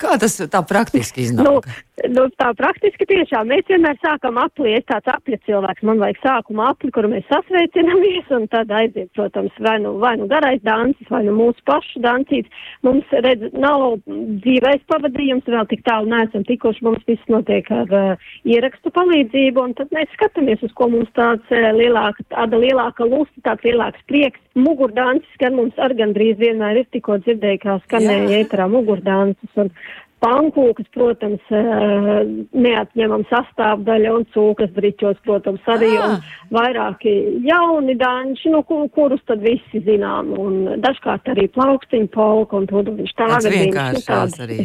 kā 0.00 0.16
tas 0.20 0.40
tā 0.48 0.64
praktiski 0.68 1.28
iznāk? 1.28 1.48
nu, 1.48 1.78
Nu, 2.06 2.28
tā 2.38 2.52
praktiski 2.54 3.06
tiešām 3.10 3.48
mēs 3.50 3.66
vienmēr 3.66 3.96
sākam 3.98 4.36
apli, 4.38 4.76
es 4.78 4.84
tāds 4.86 5.08
apļa 5.10 5.38
cilvēks, 5.48 5.82
man 5.88 5.98
vajag 6.02 6.20
sākuma 6.22 6.68
apli, 6.70 6.92
kuru 6.94 7.10
mēs 7.10 7.26
sasveicinamies, 7.30 8.28
un 8.36 8.46
tad 8.52 8.70
aiziet, 8.70 9.08
protams, 9.18 9.54
vai 9.64 9.78
nu, 9.82 9.96
vai 10.02 10.14
nu 10.20 10.28
garais 10.30 10.62
dancis, 10.62 11.08
vai 11.10 11.24
nu 11.26 11.34
mūsu 11.34 11.64
pašu 11.66 12.02
dancīts. 12.04 12.52
Mums, 12.86 13.08
redz, 13.26 13.48
nav 13.58 13.98
dzīvais 14.06 14.84
pavadījums, 14.92 15.48
vēl 15.50 15.66
tik 15.72 15.82
tālu 15.88 16.12
neesam 16.12 16.46
tikuši, 16.46 16.84
mums 16.86 17.02
viss 17.10 17.32
notiek 17.32 17.66
ar 17.74 17.94
uh, 17.98 18.26
ierakstu 18.46 18.94
palīdzību, 18.94 19.66
un 19.66 19.74
tad 19.78 19.90
mēs 19.96 20.12
skatāmies, 20.14 20.62
uz 20.62 20.74
ko 20.78 20.90
mums 20.94 21.10
tāds 21.18 21.54
uh, 21.54 21.70
lielāka, 21.74 22.22
tāda 22.34 22.62
lielāka 22.62 23.08
lusta, 23.08 23.42
tāds 23.48 23.66
lielāks 23.66 24.04
prieks. 24.10 24.38
Mugurdancis, 24.58 25.38
gan 25.42 25.56
mums 25.58 25.76
ar 25.82 25.94
gandrīz 25.98 26.38
vienmēr 26.38 26.82
ir 26.82 26.92
tikko 26.94 27.18
dzirdēja, 27.24 27.62
kā 27.62 27.80
skanēja 27.86 28.42
ēterā 28.42 28.66
mugurdancis, 28.70 29.50
un 29.58 29.70
Pankūkas, 30.18 30.88
protams, 30.94 31.42
eh, 31.54 32.30
neatņemama 32.58 33.28
sastāvdaļa 33.30 34.14
un 34.16 34.26
cūkas 34.34 34.72
driķos, 34.74 35.20
protams, 35.22 35.62
arī 35.70 35.92
ah. 35.94 36.16
un 36.16 36.56
vairāki 36.56 37.12
jauni 37.46 37.94
danči, 38.00 38.50
nu, 38.50 38.64
kur, 38.66 38.88
kurus 38.94 39.22
tad 39.30 39.44
visi 39.46 39.82
zinām, 39.86 40.32
un 40.34 40.80
dažkārt 40.82 41.30
arī 41.30 41.46
plaukstiņu 41.54 42.10
polka 42.14 42.58
un 42.58 42.66
to 42.66 42.82
viņš 42.88 43.14
tā 43.14 43.30
arī 43.38 43.54
vienkāršās 43.68 44.38
arī. 44.42 44.60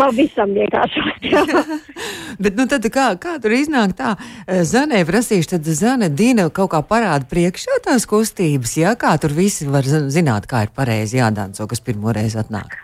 Pavisam 0.00 0.56
vienkāršās, 0.58 1.22
jā. 1.30 1.46
Bet, 2.42 2.58
nu, 2.58 2.66
tad 2.66 2.86
kā, 2.90 3.08
kā 3.22 3.38
tur 3.42 3.54
iznāk 3.54 3.94
tā, 3.98 4.16
Zanē 4.66 5.04
prasīšu, 5.06 5.54
tad 5.54 5.74
Zane 5.78 6.10
Dina 6.10 6.48
kaut 6.50 6.72
kā 6.74 6.82
parāda 6.86 7.28
priekšā 7.30 7.82
tās 7.86 8.08
kustības, 8.10 8.78
jā, 8.82 8.96
kā 8.98 9.14
tur 9.22 9.36
visi 9.36 9.70
var 9.70 9.86
zināt, 9.86 10.50
kā 10.50 10.66
ir 10.66 10.74
pareizi 10.74 11.22
jādanco, 11.22 11.70
kas 11.70 11.84
pirmoreiz 11.84 12.34
atnāk. 12.40 12.82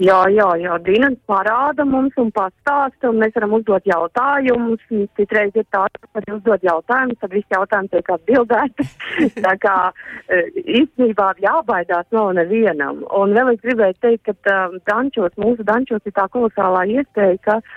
Jā, 0.00 0.20
jā, 0.32 0.46
jā, 0.56 0.78
Dina 0.80 1.10
parāda 1.28 1.84
mums 1.84 2.14
un 2.20 2.30
pastāsta, 2.32 3.10
un 3.10 3.18
mēs 3.20 3.34
varam 3.36 3.58
uzdot 3.58 3.84
jautājumus. 3.84 4.80
Citreiz 5.18 5.52
ir 5.60 5.66
tā, 5.74 5.82
ka 5.92 6.08
var 6.16 6.30
uzdot 6.38 6.64
jautājumus, 6.64 7.18
tad 7.20 7.34
visi 7.36 7.52
jautājumi 7.52 7.92
tiek 7.92 8.08
atbildēti. 8.14 8.86
tā 9.46 9.52
kā 9.60 9.74
e, 9.90 10.40
īstenībā 10.80 11.34
jābaidās 11.44 12.08
nav 12.16 12.32
nevienam. 12.38 13.04
Un 13.12 13.36
vēl 13.36 13.52
es 13.52 13.60
gribēju 13.66 13.98
teikt, 14.00 14.32
ka 14.46 14.56
um, 14.70 14.80
dančos, 14.88 15.36
mūsu 15.36 15.68
dančos 15.68 16.08
ir 16.08 16.16
tā 16.16 16.24
kolosālā 16.32 16.86
iespēja, 16.96 17.36
ka 17.44 17.60
uh, 17.60 17.76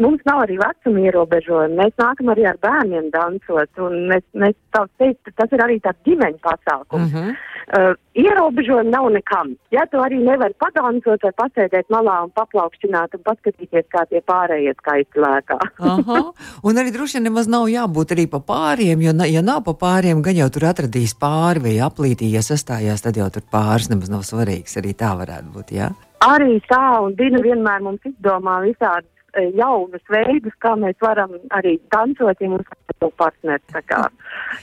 mums 0.00 0.22
nav 0.24 0.44
arī 0.46 0.56
vecuma 0.60 1.04
ierobežojumi. 1.04 1.76
Mēs 1.80 1.94
nākam 2.00 2.32
arī 2.32 2.46
ar 2.48 2.58
bērniem 2.64 3.10
dancot, 3.12 3.70
un 3.84 4.06
mēs, 4.10 4.24
mēs 4.32 4.56
tā 4.74 4.86
teikt, 5.00 5.32
tas 5.36 5.52
ir 5.52 5.64
arī 5.64 5.80
tāds 5.84 6.00
ģimeņu 6.08 6.40
pasākums. 6.44 7.12
Mm 7.12 7.16
-hmm. 7.16 7.38
Uh, 7.70 7.94
ierobežojumi 8.18 8.90
nav 8.90 9.10
nekam. 9.14 9.52
Ja 9.70 9.84
tu 9.90 9.98
arī 10.02 10.18
nevari 10.18 10.54
padancot 10.58 11.22
vai 11.22 11.30
pasēdēt 11.42 11.86
malā 11.92 12.24
un 12.24 12.30
paplaukšķināt 12.34 13.14
un 13.14 13.22
paskatīties, 13.22 13.86
kā 13.94 14.02
tie 14.10 14.20
pārējie 14.26 14.74
skaisti 14.74 15.20
lēkā. 15.22 15.58
Aha, 15.78 16.32
un 16.66 16.80
arī 16.82 16.90
droši 16.90 17.18
vien 17.18 17.24
nemaz 17.28 17.46
nav 17.46 17.68
jābūt 17.68 18.16
arī 18.16 18.26
pa 18.26 18.40
pāriem, 18.40 19.02
jo, 19.02 19.12
ja 19.24 19.42
nav 19.42 19.62
pa 19.62 19.74
pāriem, 19.74 20.22
gan 20.22 20.34
jau 20.34 20.50
tur 20.50 20.66
atradīs 20.72 21.14
pāri 21.14 21.62
vai 21.62 21.76
aplītī, 21.78 22.32
ja 22.32 22.42
sastājās, 22.42 23.02
tad 23.02 23.16
jau 23.16 23.30
tur 23.30 23.42
pāris 23.52 23.90
nemaz 23.90 24.10
nav 24.10 24.26
svarīgs. 24.26 24.76
Arī 24.76 24.94
tā 24.94 25.14
varētu 25.22 25.54
būt, 25.54 25.70
jā? 25.70 25.92
Arī 26.20 26.58
tā, 26.66 27.00
un 27.04 27.14
Dina 27.14 27.38
vienmēr 27.38 27.80
mums 27.80 28.00
izdomā 28.04 28.60
visādi 28.66 29.06
E, 29.06 29.19
jaunus 29.56 30.02
veidus, 30.10 30.54
kā 30.62 30.74
mēs 30.78 30.98
varam 31.02 31.36
arī 31.56 31.76
dancot, 31.92 32.40
ja 32.40 32.50
mums 32.50 32.66
ir 32.66 33.12
partners. 33.20 33.64
Tā 33.72 33.82
kā, 33.86 34.00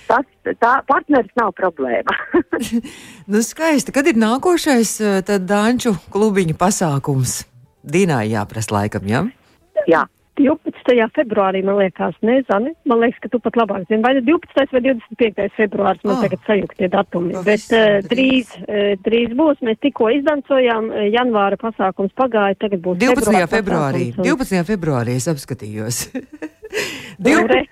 tas, 0.10 0.28
tā 0.62 0.74
partneris 0.90 1.34
nav 1.40 1.54
problēma. 1.58 2.18
nu, 3.32 3.42
skaisti. 3.46 3.94
Kad 3.96 4.12
ir 4.12 4.20
nākošais 4.20 4.94
e, 5.02 5.16
tad 5.28 5.48
danču 5.50 5.96
klubiņu 6.14 6.58
pasākums? 6.60 7.42
Dīnai 7.88 8.28
jāprasa 8.34 8.82
laikam, 8.82 9.08
jā? 9.08 9.24
Ja? 9.24 9.84
Jā. 9.88 10.06
12. 10.38 11.08
februārī, 11.18 11.64
man 11.66 11.78
liekas, 11.82 12.16
nezinu. 12.26 12.74
Man 12.86 13.00
liekas, 13.02 13.20
ka 13.24 13.30
tu 13.34 13.40
pat 13.44 13.58
labāk 13.60 13.88
zini, 13.90 14.02
vai 14.06 14.14
12. 14.22 14.72
vai 14.72 14.82
25. 14.86 15.48
februāris 15.58 16.04
man 16.06 16.16
Oh. 16.16 16.20
oh. 16.20 16.24
tagad 16.28 16.40
sajūgt 16.48 16.78
tie 16.78 16.90
datumi. 16.94 17.34
Pavisam 17.34 17.44
Bet 17.44 17.66
uh, 17.74 18.10
drīz. 18.12 18.54
uh, 18.62 18.94
drīz 19.08 19.34
būs. 19.40 19.62
Mēs 19.66 19.80
tikko 19.84 20.10
izdancojām, 20.20 20.92
uh, 20.94 21.08
janvāra 21.14 21.58
pasākums 21.62 22.14
pagāja, 22.18 22.56
tagad 22.62 22.82
būs 22.86 22.98
12. 23.02 23.26
februāra 23.26 23.50
februārī. 23.52 24.06
pasākums 24.14 24.18
un- 24.18 24.30
12. 24.38 24.64
februārī 24.72 25.16
es 25.22 25.28
apskatījos. 25.28 26.04
Nu, 27.18 27.48
re. 27.50 27.64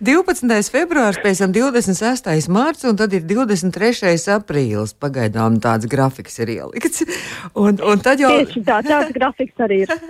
12. 0.00 0.70
februārs, 0.72 1.18
pēc 1.20 1.42
tam 1.42 1.52
26. 1.54 2.48
mārts, 2.52 2.86
un 2.88 2.96
tad 2.96 3.12
ir 3.16 3.24
23. 3.28 4.14
aprīlis. 4.36 4.94
Pagaidām 5.00 5.58
tāds 5.62 5.88
grafiks 5.90 6.38
ir 6.40 6.54
ielikts. 6.54 7.04
Un, 7.58 7.80
un 7.82 8.04
tad 8.04 8.22
jau. 8.22 8.30
Tieši 8.38 8.62
tā, 8.66 8.80
tāds 8.86 9.12
grafiks 9.16 9.66
arī 9.66 9.82
ir. 9.84 9.94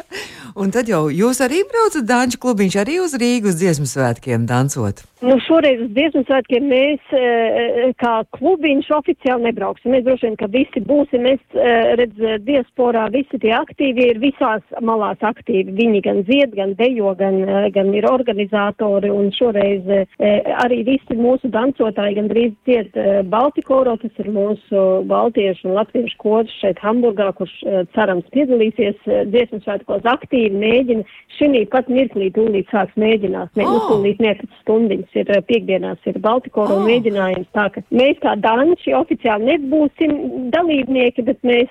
Un 0.59 0.73
tad 0.75 0.89
jau 0.91 1.05
jūs 1.15 1.39
arī 1.45 1.61
braucat 1.69 2.03
Dāņu 2.09 2.41
klubiņš, 2.43 2.77
arī 2.83 2.97
uz 3.05 3.15
Rīgas 3.21 3.61
dziesmu 3.61 3.87
svētkiem 3.87 4.49
dancot. 4.51 5.05
Nu, 5.21 5.37
šoreiz 5.45 5.83
uz 5.85 5.91
dziesmu 5.93 6.23
svētkiem 6.25 6.65
mēs 6.71 7.13
e, 7.13 7.91
kā 8.01 8.13
klubiņš 8.35 8.89
oficiāli 8.97 9.51
nebrauksim. 9.51 9.93
Mēs 9.93 10.07
droši 10.07 10.27
vien, 10.27 10.37
ka 10.41 10.49
visi 10.51 10.83
būsim. 10.87 11.27
Mēs 11.29 11.43
e, 11.55 11.75
redzam, 12.01 12.41
diasporā 12.47 13.05
visi 13.13 13.41
tie 13.43 13.53
aktīvi 13.59 14.09
ir 14.15 14.21
visās 14.23 14.65
malās 14.81 15.21
aktīvi. 15.21 15.77
Viņi 15.77 16.03
gan 16.07 16.23
dzied, 16.25 16.57
gan 16.57 16.73
dejo, 16.81 17.13
gan, 17.21 17.37
e, 17.45 17.63
gan 17.77 17.93
ir 17.95 18.09
organizatori. 18.51 19.11
Un 19.11 19.31
šoreiz 19.33 19.83
e, 19.89 20.07
arī 20.63 20.83
visi 20.87 21.17
mūsu 21.17 21.51
dancotāji 21.51 22.17
gan 22.17 22.29
drīz 22.31 22.53
dzied 22.67 22.97
e, 22.97 23.23
Baltikoro, 23.31 23.97
tas 24.01 24.11
ir 24.19 24.31
mūsu 24.31 25.05
baltiešu 25.07 25.69
un 25.69 25.75
latviešu 25.79 26.17
kods 26.19 26.53
šeit 26.61 26.79
Hamburgā, 26.83 27.33
kurš 27.39 27.53
e, 27.65 27.85
cerams 27.95 28.25
piedalīsies 28.35 28.97
e, 29.07 29.25
dziesmu 29.31 29.63
svētkos 29.65 30.05
aktīvi 30.05 30.57
mēģina. 30.57 31.05
Šī 31.39 31.65
pat 31.71 31.89
mirklī 31.89 32.31
tūlīt 32.35 32.69
sāks 32.71 32.97
mēģināt. 33.01 33.55
Ne, 33.57 33.65
oh. 33.65 33.71
nu, 33.71 33.79
Oh. 33.81 33.87
tūlīt 33.95 34.21
ne 34.21 34.35
pēc 34.37 34.51
stundiņas 34.61 35.15
ir 35.17 35.31
piekdienās 35.49 36.11
ir 36.11 36.19
Baltikora 36.21 36.77
Oh. 36.77 36.85
mēģinājums. 36.87 37.49
Tā 37.57 37.71
ka 37.73 37.83
mēs 37.91 38.19
kā 38.23 38.37
danči 38.37 38.93
oficiāli 38.95 39.55
nebūsim 39.55 40.51
dalībnieki, 40.53 41.25
bet 41.25 41.41
mēs 41.43 41.71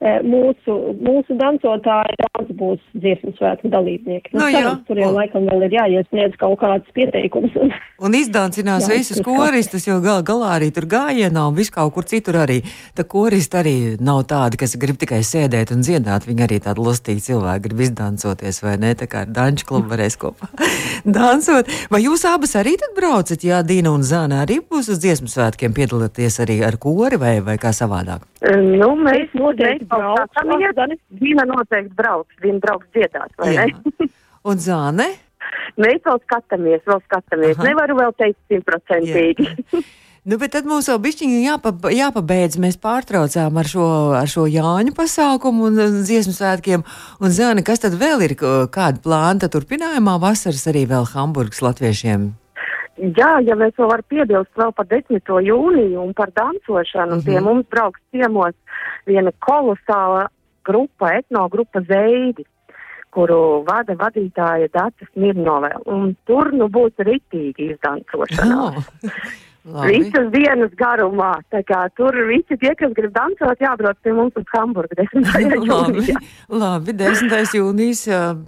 mūsu, 0.00 0.74
mūsu 1.04 1.36
dancotāji 1.36 2.16
daudz 2.22 2.52
būs 2.56 2.80
dziesmu 2.96 3.34
svētku 3.36 3.68
dalībnieki. 3.72 4.32
Nu, 4.32 4.40
Nu, 4.40 4.46
jā. 4.48 4.62
cerams, 4.64 4.86
tur 4.88 4.96
jau 5.02 5.10
laikam 5.12 5.44
vēl 5.50 5.66
ir 5.66 5.74
jāiesniedz 5.76 6.38
kaut 6.40 6.58
kāds 6.62 6.88
pieteikums. 6.96 7.52
Un, 7.60 7.72
Un 8.00 8.14
izdācinās 8.16 8.86
Jā, 8.88 8.94
visus 8.96 9.18
tas 9.18 9.26
koristus, 9.26 9.84
jo 9.84 9.98
gal 10.00 10.22
galā 10.24 10.54
arī 10.56 10.70
tur 10.72 10.86
gājienā 10.88 11.42
un 11.50 11.56
vis 11.58 11.68
kaut 11.68 11.92
kur 11.92 12.06
citur 12.08 12.38
arī. 12.40 12.62
Tā 12.96 13.04
koristi 13.04 13.58
arī 13.60 13.74
nav 14.00 14.22
tādi, 14.30 14.56
kas 14.62 14.72
grib 14.80 14.96
tikai 15.02 15.20
sēdēt 15.20 15.74
un 15.74 15.84
dziedāt. 15.84 16.24
Viņi 16.24 16.46
arī 16.46 16.60
tādi 16.64 16.80
lustīgi 16.80 17.20
cilvēki 17.26 17.66
grib 17.68 17.82
izdancoties, 17.84 18.62
vai 18.64 18.78
ne? 18.80 18.94
Tā 18.96 19.04
kā 19.04 19.26
ar 19.26 19.34
Danču 19.36 19.68
klubu 19.68 19.92
varēs 19.92 20.16
kopā 20.16 20.48
dansot. 21.18 21.68
Vai 21.92 22.00
jūs 22.06 22.24
abas 22.24 22.56
arī 22.56 22.78
tad 22.80 22.96
braucat, 22.96 23.44
jā, 23.44 23.60
Dīna 23.68 23.92
un 23.92 24.00
Zāna 24.06 24.40
arī 24.46 24.62
būs 24.64 24.88
uz 24.94 25.02
dziesmu 25.04 25.28
svētkiem 25.28 25.76
piedalīties 25.76 26.40
arī 26.40 26.60
ar 26.64 26.80
kori 26.80 27.20
vai, 27.20 27.36
vai 27.44 27.58
kā 27.60 27.74
savādāk? 27.76 28.24
Nu, 28.40 28.94
mēs 28.96 29.28
noteikti 29.36 29.84
mēs 29.90 30.06
kaut 30.06 30.30
kā 30.34 30.44
braucu, 30.44 30.50
samiet- 30.52 30.76
Dani. 30.78 30.98
Vīna 31.20 31.46
noteikti 31.50 31.94
brauks, 31.98 32.38
viņa 32.44 32.60
brauks 32.60 32.86
dziedāt, 32.94 33.34
vai 33.38 33.54
Jā. 33.54 33.66
ne? 33.66 34.08
Un 34.50 34.56
Zāne? 34.56 35.08
Mēs 35.80 36.00
vēl 36.06 36.20
skatāmies, 36.24 36.84
vēl 36.86 37.00
skatāmies. 37.08 37.56
Aha. 37.58 37.66
Nevaru 37.68 37.96
vēl 37.98 38.14
teikt 38.18 38.38
simtprocentīgi. 38.48 39.48
Nu, 40.28 40.36
bet 40.36 40.52
tad 40.52 40.66
mums 40.68 40.84
vēl 40.84 40.98
bišķiņi 41.00 41.38
jāpa, 41.46 41.70
jāpabeidz. 41.96 42.58
Mēs 42.60 42.76
pārtraucām 42.76 43.56
ar 43.56 43.64
šo, 43.64 43.86
ar 44.18 44.28
šo 44.28 44.44
Jāņu 44.52 44.92
pasākumu 44.92 45.70
un 45.70 45.80
dziesmu 46.04 46.34
svētkiem. 46.36 46.84
Un, 47.24 47.32
Zāne, 47.32 47.64
kas 47.64 47.80
tad 47.80 47.96
vēl 47.96 48.26
ir? 48.28 48.34
Kāda 48.36 49.00
plāna 49.00 49.48
turpinājumā 49.48 50.18
vasaras 50.20 50.66
arī 50.68 50.84
vēl 50.92 51.08
Hamburgas 51.14 51.62
latviešiem? 51.64 52.34
Jā, 53.00 53.30
ja 53.46 53.56
mēs 53.56 53.72
vēl 53.78 53.88
varam 53.88 54.06
piebilst 54.12 54.58
vēl 54.60 54.72
par 54.76 54.86
10. 54.90 55.22
jūniju 55.46 56.02
un 56.02 56.12
par 56.14 56.32
dancošanu, 56.36 57.16
mm 57.16 57.20
-hmm. 57.20 57.24
pie 57.24 57.40
mums 57.40 57.66
brauks 57.70 58.00
ciemos 58.10 58.54
viena 59.06 59.32
kolosāla 59.46 60.28
grupa, 60.64 61.12
etnogrupa 61.16 61.80
Zeidi, 61.80 62.44
kuru 63.10 63.64
vada 63.66 63.94
vadītāja 63.94 64.68
Dācis 64.68 65.08
Mirnovē. 65.16 65.72
Un 65.86 66.16
tur 66.26 66.52
nu 66.52 66.68
būs 66.68 66.92
ritīgi 66.98 67.72
izdancošana. 67.72 68.56
Oh, 68.64 68.74
labi. 69.64 69.98
Visas 69.98 70.30
dienas 70.32 70.72
garumā. 70.78 71.32
Tur 71.96 72.16
visi 72.28 72.56
tie, 72.60 72.72
kas 72.78 72.92
grib 72.96 73.12
dansot, 73.14 73.60
jābrauc 73.60 73.98
pie 74.02 74.14
mums 74.16 74.36
uz 74.38 74.46
Hamburgu 74.54 74.96
10. 74.98 75.26
Labi, 75.26 75.60
jūnijā. 75.70 76.22
labi, 76.48 76.94
10. 76.96 77.36
jūnijas 77.58 78.04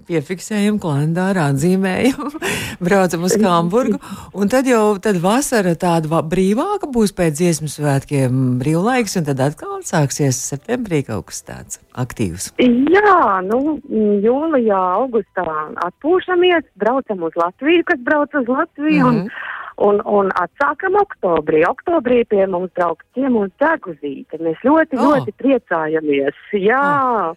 piefiksējam 0.09 0.81
kalendārā, 0.83 1.51
atzīmējam, 1.53 2.33
braucam 2.87 3.29
uz 3.29 3.37
Hamburgu. 3.43 4.01
Un 4.33 4.53
tad 4.53 4.69
jau 4.71 4.97
tad 5.03 5.21
vasara 5.23 5.75
tāda 5.77 6.23
brīvāka 6.27 6.91
būs 6.93 7.15
pēc 7.17 7.39
dziesmu 7.41 7.71
svētkiem 7.73 8.43
brīvlaiks, 8.63 9.19
un 9.21 9.29
tad 9.29 9.43
atkal 9.45 9.81
sāksies 9.87 10.39
septembrī 10.53 11.03
kaut 11.07 11.31
kas 11.31 11.43
tāds 11.47 11.81
aktīvs. 11.99 12.53
Jā, 12.63 13.41
nu, 13.47 13.79
jūlijā, 14.25 14.83
augustā 14.99 15.45
atpūšamies, 15.87 16.69
braucam 16.81 17.27
uz 17.29 17.37
Latviju, 17.39 17.85
kas 17.89 18.01
brauc 18.07 18.35
uz 18.39 18.49
Latviju, 18.49 19.09
mm. 19.09 19.19
-hmm. 19.27 19.61
Un, 19.81 20.01
un, 20.05 20.31
atsākam 20.37 20.97
oktobrī. 21.01 21.63
Oktobrī 21.69 22.23
pie 22.29 22.47
mums 22.51 22.73
brauc 22.77 23.03
ciemos 23.17 23.51
deguzīte. 23.63 24.41
Mēs 24.43 24.61
ļoti, 24.67 24.99
Oh. 24.99 25.05
oh. 25.07 25.15
ļoti 25.17 25.33
priecājamies. 25.41 26.41
Jā, 26.53 27.35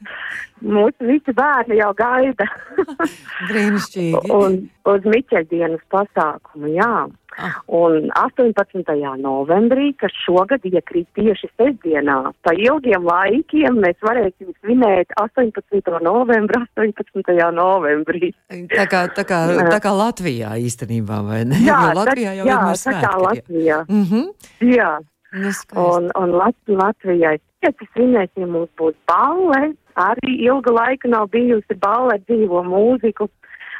mūsu 0.61 1.07
visi 1.07 1.33
bērni 1.35 1.79
jau 1.79 1.93
gaida. 1.97 2.47
Brīnišķīgi. 3.49 4.31
un 4.35 4.59
uz 4.91 5.07
Miķeļdienas 5.15 5.83
pasākumu, 5.93 6.73
jā. 6.75 6.93
Ah. 7.37 7.59
Un 7.67 8.07
18. 8.15 8.95
novembrī, 9.19 9.89
kas 9.99 10.13
šogad 10.23 10.63
iekrīt 10.63 11.07
tieši 11.17 11.49
sestdienā, 11.57 12.31
pa 12.45 12.53
ilgiem 12.55 13.03
laikiem 13.03 13.81
mēs 13.83 13.99
varēsim 14.05 14.53
svinēt 14.61 15.11
18. 15.19 15.99
novembra, 16.05 16.63
18. 16.79 17.35
novembrī. 17.57 18.31
Tā 18.71 18.87
kā, 18.91 19.05
tā, 19.11 19.27
kā, 19.27 19.41
tā 19.75 19.81
kā 19.83 19.91
Latvijā 19.91 20.55
īstenībā, 20.63 21.19
vai 21.27 21.43
ne? 21.49 21.59
Jā, 21.65 21.81
jo 21.89 21.99
Latvijā 21.99 22.37
jau 22.39 22.47
jā, 22.47 22.55
vienmēr 22.55 22.79
tā 22.79 22.95
kā 22.95 23.11
svētki. 23.11 23.25
Latvijā. 23.27 23.79
Mm 23.89 24.05
-hmm. 24.11 24.25
Jā, 24.71 24.91
nu, 25.35 25.51
un, 25.83 26.11
un 26.15 26.37
Lat 26.39 26.55
Latvijai. 26.67 27.37
Pēc 27.65 27.81
svinēsim 27.93 28.47
mums 28.47 28.69
būs 28.77 28.95
balle, 29.09 29.73
arī 29.95 30.35
ilga 30.47 30.71
laika 30.71 31.09
nav 31.09 31.31
bijusi 31.33 31.75
balle 31.81 32.19
dzīvo 32.27 32.63
mūziku, 32.63 33.27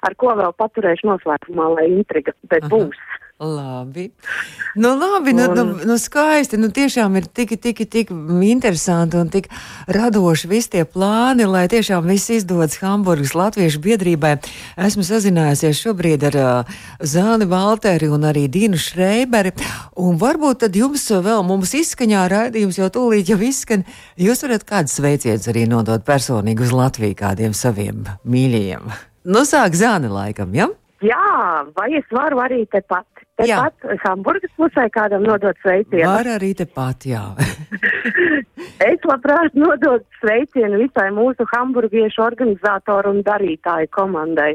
ar 0.02 0.16
ko 0.16 0.34
vēl 0.36 0.54
paturēšu 0.58 1.08
noslēpumā, 1.08 1.68
lai 1.76 1.86
intriga, 1.92 2.34
bet 2.50 2.64
Aha. 2.64 2.72
būs. 2.74 2.98
Labi. 3.40 4.12
Nu, 4.76 4.96
labi, 4.96 5.32
nu, 5.34 5.54
nu, 5.54 5.62
Un- 5.62 5.82
nu 5.86 5.96
skaisti. 5.98 6.56
Nu, 6.58 6.70
tiešām 6.72 7.18
ir 7.20 7.26
tik, 7.28 7.50
tik, 7.60 7.82
tik 7.92 8.12
interesanti 8.42 9.18
un 9.18 9.28
tik 9.28 9.50
radoši 9.88 10.48
visi 10.48 10.70
tie 10.70 10.86
plāni, 10.88 11.44
lai 11.44 11.68
tiešām 11.68 12.08
viss 12.08 12.32
izdodas 12.32 12.78
Hamburgas 12.80 13.34
Latviešu 13.36 13.82
biedrībai. 13.84 14.38
Esmu 14.80 15.04
sazinājusies 15.04 15.82
šobrīd 15.84 16.24
ar 16.32 16.38
uh, 16.40 16.80
Zāni 17.04 17.44
Valteri 17.52 18.08
un 18.08 18.24
arī 18.24 18.48
Dīnu 18.48 18.80
Šreiberi. 18.80 19.52
Un 20.00 20.16
varbūt 20.16 20.64
tad 20.64 20.80
jums 20.80 21.04
vēl 21.12 21.44
mums 21.44 21.76
izskaņā 21.76 22.24
raidījums 22.32 22.80
jau 22.80 22.88
tūlīt 22.88 23.34
jau 23.36 23.40
izskan. 23.44 23.84
Jūs 24.16 24.48
varat 24.48 24.64
kādus 24.64 24.96
sveicienus 25.02 25.52
arī 25.52 25.68
nodot 25.68 26.08
personīgi 26.08 26.64
uz 26.64 26.72
Latviju 26.72 27.20
kādiem 27.20 27.52
saviem 27.52 28.08
mīļajiem. 28.24 28.88
Nu, 29.28 29.44
sāk 29.44 29.76
Zāni 29.76 30.08
laikam, 30.08 30.56
ja? 30.56 30.72
Jā, 31.04 31.66
vai 31.76 31.90
es 32.00 32.08
varu 32.14 32.40
arī 32.40 32.64
tepat, 32.72 33.06
Jā. 33.06 33.15
Tepat 33.40 33.88
Hamburgas 34.06 34.54
pusē 34.60 34.88
kādam 34.94 35.26
nodot 35.28 35.58
sveicienu? 35.64 36.08
Var 36.08 36.32
arī 36.38 36.54
tepat, 36.58 37.08
jā. 37.12 37.24
Es 38.84 39.06
labprāt 39.08 39.56
nododu 39.56 40.04
sveicienu 40.20 40.82
visai 40.82 41.08
mūsu 41.16 41.46
hamburgiešu 41.54 42.24
organizatoru 42.26 43.14
un 43.16 43.22
darītāju 43.24 43.88
komandai, 43.96 44.52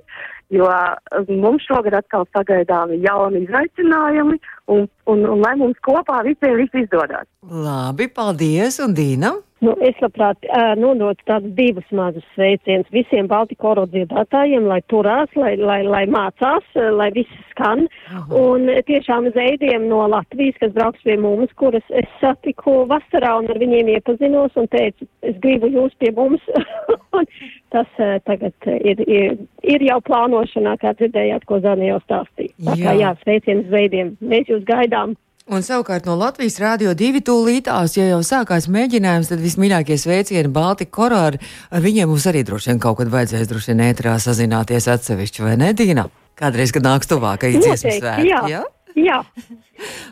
jo 0.52 0.68
uh, 0.68 1.30
mums 1.30 1.64
šogad 1.68 1.96
atkal 2.00 2.26
sagaidāmi 2.36 3.00
jauni 3.04 3.44
izaicinājumi 3.46 4.40
un, 4.74 4.88
un, 5.08 5.24
un 5.24 5.44
lai 5.44 5.54
mums 5.60 5.78
kopā 5.86 6.20
visiem 6.26 6.58
viss 6.60 6.82
izdodas. 6.84 7.28
Labi, 7.48 8.10
paldies, 8.12 8.80
un 8.84 8.96
Dīna. 8.96 9.32
Nu, 9.60 9.74
es 9.84 9.98
labprāt 10.00 10.46
uh, 10.48 10.72
nodotu 10.80 11.20
tādus 11.28 11.52
divus 11.52 11.88
mazus 11.92 12.24
sveicienus 12.32 12.88
visiem 12.94 13.26
Baltikoro 13.28 13.84
dziedātājiem, 13.92 14.64
lai 14.70 14.78
turās, 14.88 15.28
lai, 15.36 15.52
lai, 15.60 15.82
lai 15.84 16.06
mācās, 16.08 16.64
lai 16.96 17.10
viss 17.12 17.42
skan. 17.50 17.84
Aha. 18.08 18.24
Un 18.40 18.70
tiešām 18.88 19.28
zeidiem 19.36 19.84
no 19.90 20.00
Latvijas, 20.08 20.56
kas 20.62 20.72
brauks 20.76 21.04
pie 21.04 21.18
mums, 21.20 21.52
kuras 21.60 21.84
es 21.92 22.08
satiku 22.22 22.86
vasarā 22.88 23.34
un 23.42 23.52
ar 23.52 23.60
viņiem 23.60 23.92
iepazinos 23.98 24.56
un 24.56 24.70
teicu, 24.72 25.08
es 25.28 25.36
gribu 25.44 25.68
jūs 25.68 25.92
pie 26.00 26.14
mums. 26.16 26.40
Tas 27.74 28.00
uh, 28.00 28.16
tagad 28.24 28.56
ir, 28.80 29.04
ir, 29.04 29.40
ir 29.60 29.84
jau 29.84 30.00
plānošanā, 30.08 30.78
kā 30.80 30.96
dzirdējāt, 30.96 31.44
ko 31.44 31.60
Zana 31.60 31.92
jau 31.92 32.00
stāstīja. 32.06 32.56
Tā 32.64 32.78
kā 32.80 32.94
Jā. 32.94 33.00
jā, 33.04 33.16
sveiciens 33.26 33.68
veidiem. 33.68 34.16
Mēs 34.24 34.48
jūs 34.48 34.64
gaidām. 34.64 35.18
Un 35.50 35.64
savukārt 35.66 36.04
no 36.06 36.14
Latvijas 36.14 36.60
Rādio 36.62 36.92
2 36.94 37.24
tūlītās, 37.26 37.96
ja 37.98 38.04
jau 38.12 38.20
sākās 38.22 38.68
mēģinājums, 38.70 39.32
tad 39.32 39.40
vismīļākie 39.42 39.96
sveicieni 39.98 40.52
Baltika 40.54 40.94
korāri. 40.94 41.40
Ar 41.74 41.82
viņiem 41.82 42.06
mums 42.12 42.28
arī 42.30 42.44
droši 42.46 42.70
vien 42.70 42.82
kaut 42.82 43.00
kad 43.00 43.10
vajadzēs 43.10 43.50
droši 43.50 43.72
vien 43.72 43.82
ētrā 43.88 44.14
sazināties 44.22 44.86
atsevišķi, 44.94 45.42
vai 45.48 45.56
ne, 45.58 45.72
Dīna? 45.74 46.06
Kādreiz, 46.38 46.70
kad 46.70 46.86
nāks 46.86 47.10
tuvāk, 47.10 47.48
ir 47.50 47.58
dziesmas 47.58 47.98
svētki, 47.98 48.30
jā. 48.30 48.44
ja? 48.52 48.62
Jā, 48.98 49.20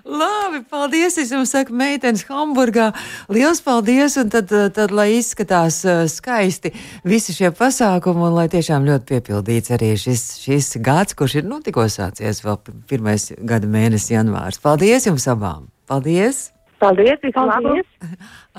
Labi, 0.09 0.63
paldies. 0.69 1.19
Es 1.21 1.33
jums 1.33 1.53
saku, 1.53 1.75
meitenes 1.77 2.25
Hamburgā. 2.29 2.91
Lielas 3.33 3.61
paldies. 3.65 4.17
Un 4.21 4.31
tad, 4.33 4.53
tad 4.75 4.95
lai 4.95 5.11
izskatās 5.19 5.81
eh, 5.85 6.05
skaisti 6.11 6.73
visi 7.09 7.37
šie 7.37 7.51
pasākumi, 7.57 8.29
un 8.29 8.37
lai 8.39 8.49
tiešām 8.53 8.87
ļoti 8.89 9.09
piepildīts 9.13 9.75
arī 9.77 9.93
šis, 10.01 10.25
šis 10.45 10.77
gads, 10.85 11.17
kurš 11.19 11.41
ir 11.43 11.49
nu, 11.49 11.61
tikko 11.65 11.89
sācies 11.93 12.43
vēl 12.45 12.61
pirmais 12.89 13.31
gada 13.39 13.69
mēnesis, 13.69 14.15
janvārs. 14.15 14.63
Paldies 14.63 15.09
jums 15.11 15.29
abām! 15.31 15.69
Paldies! 15.89 16.49
Paldies, 16.79 17.19
labu! 17.35 17.75
paldies. 17.75 18.19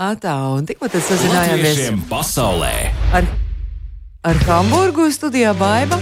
Atā, 0.10 0.36
un 0.52 0.66
tikko 0.68 0.90
tad 0.92 1.06
sazinājāmies 1.08 1.86
pasaulē. 2.12 2.74
ar, 3.16 3.28
ar 4.24 4.36
Hamburgu 4.48 5.08
studijā 5.14 5.54
Baiba. 5.58 5.98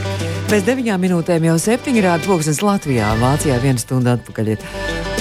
Pēc 0.47 0.63
deviņām 0.65 1.01
minūtēm 1.03 1.45
jau 1.49 1.57
septiņi 1.61 2.03
rāda 2.05 2.25
pulkstenis 2.25 2.63
Latvijā, 2.63 3.11
Vācijā 3.21 3.57
viena 3.61 3.81
stunda 3.81 4.15
atpakaļ. 4.17 4.53
ir. 4.55 4.63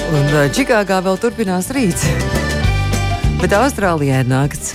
Un 0.07 0.25
uh, 0.31 0.47
Čikāgā 0.55 1.01
vēl 1.03 1.19
turpinās 1.19 1.69
rīts. 1.75 2.07
Bet 3.41 3.53
Austrālijā 3.53 4.23
ir 4.23 4.31
nakts. 4.31 4.73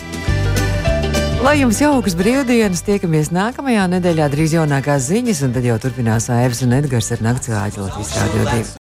Lai 1.42 1.56
jums 1.58 1.80
jaukas 1.82 2.14
brīvdienas, 2.14 2.84
tiekamies 2.86 3.32
nākamajā 3.34 3.88
nedēļā, 3.96 4.28
drīz 4.30 4.54
jaunākās 4.60 5.08
ziņas, 5.08 5.42
un 5.48 5.56
tad 5.56 5.66
jau 5.66 5.80
turpinās 5.82 6.30
Aivs 6.30 6.62
un 6.62 6.76
Edgars 6.78 7.10
ar 7.16 7.24
nakts 7.26 7.50
āķi 7.50 7.82
Latvijas 7.82 8.14
2. 8.36 8.78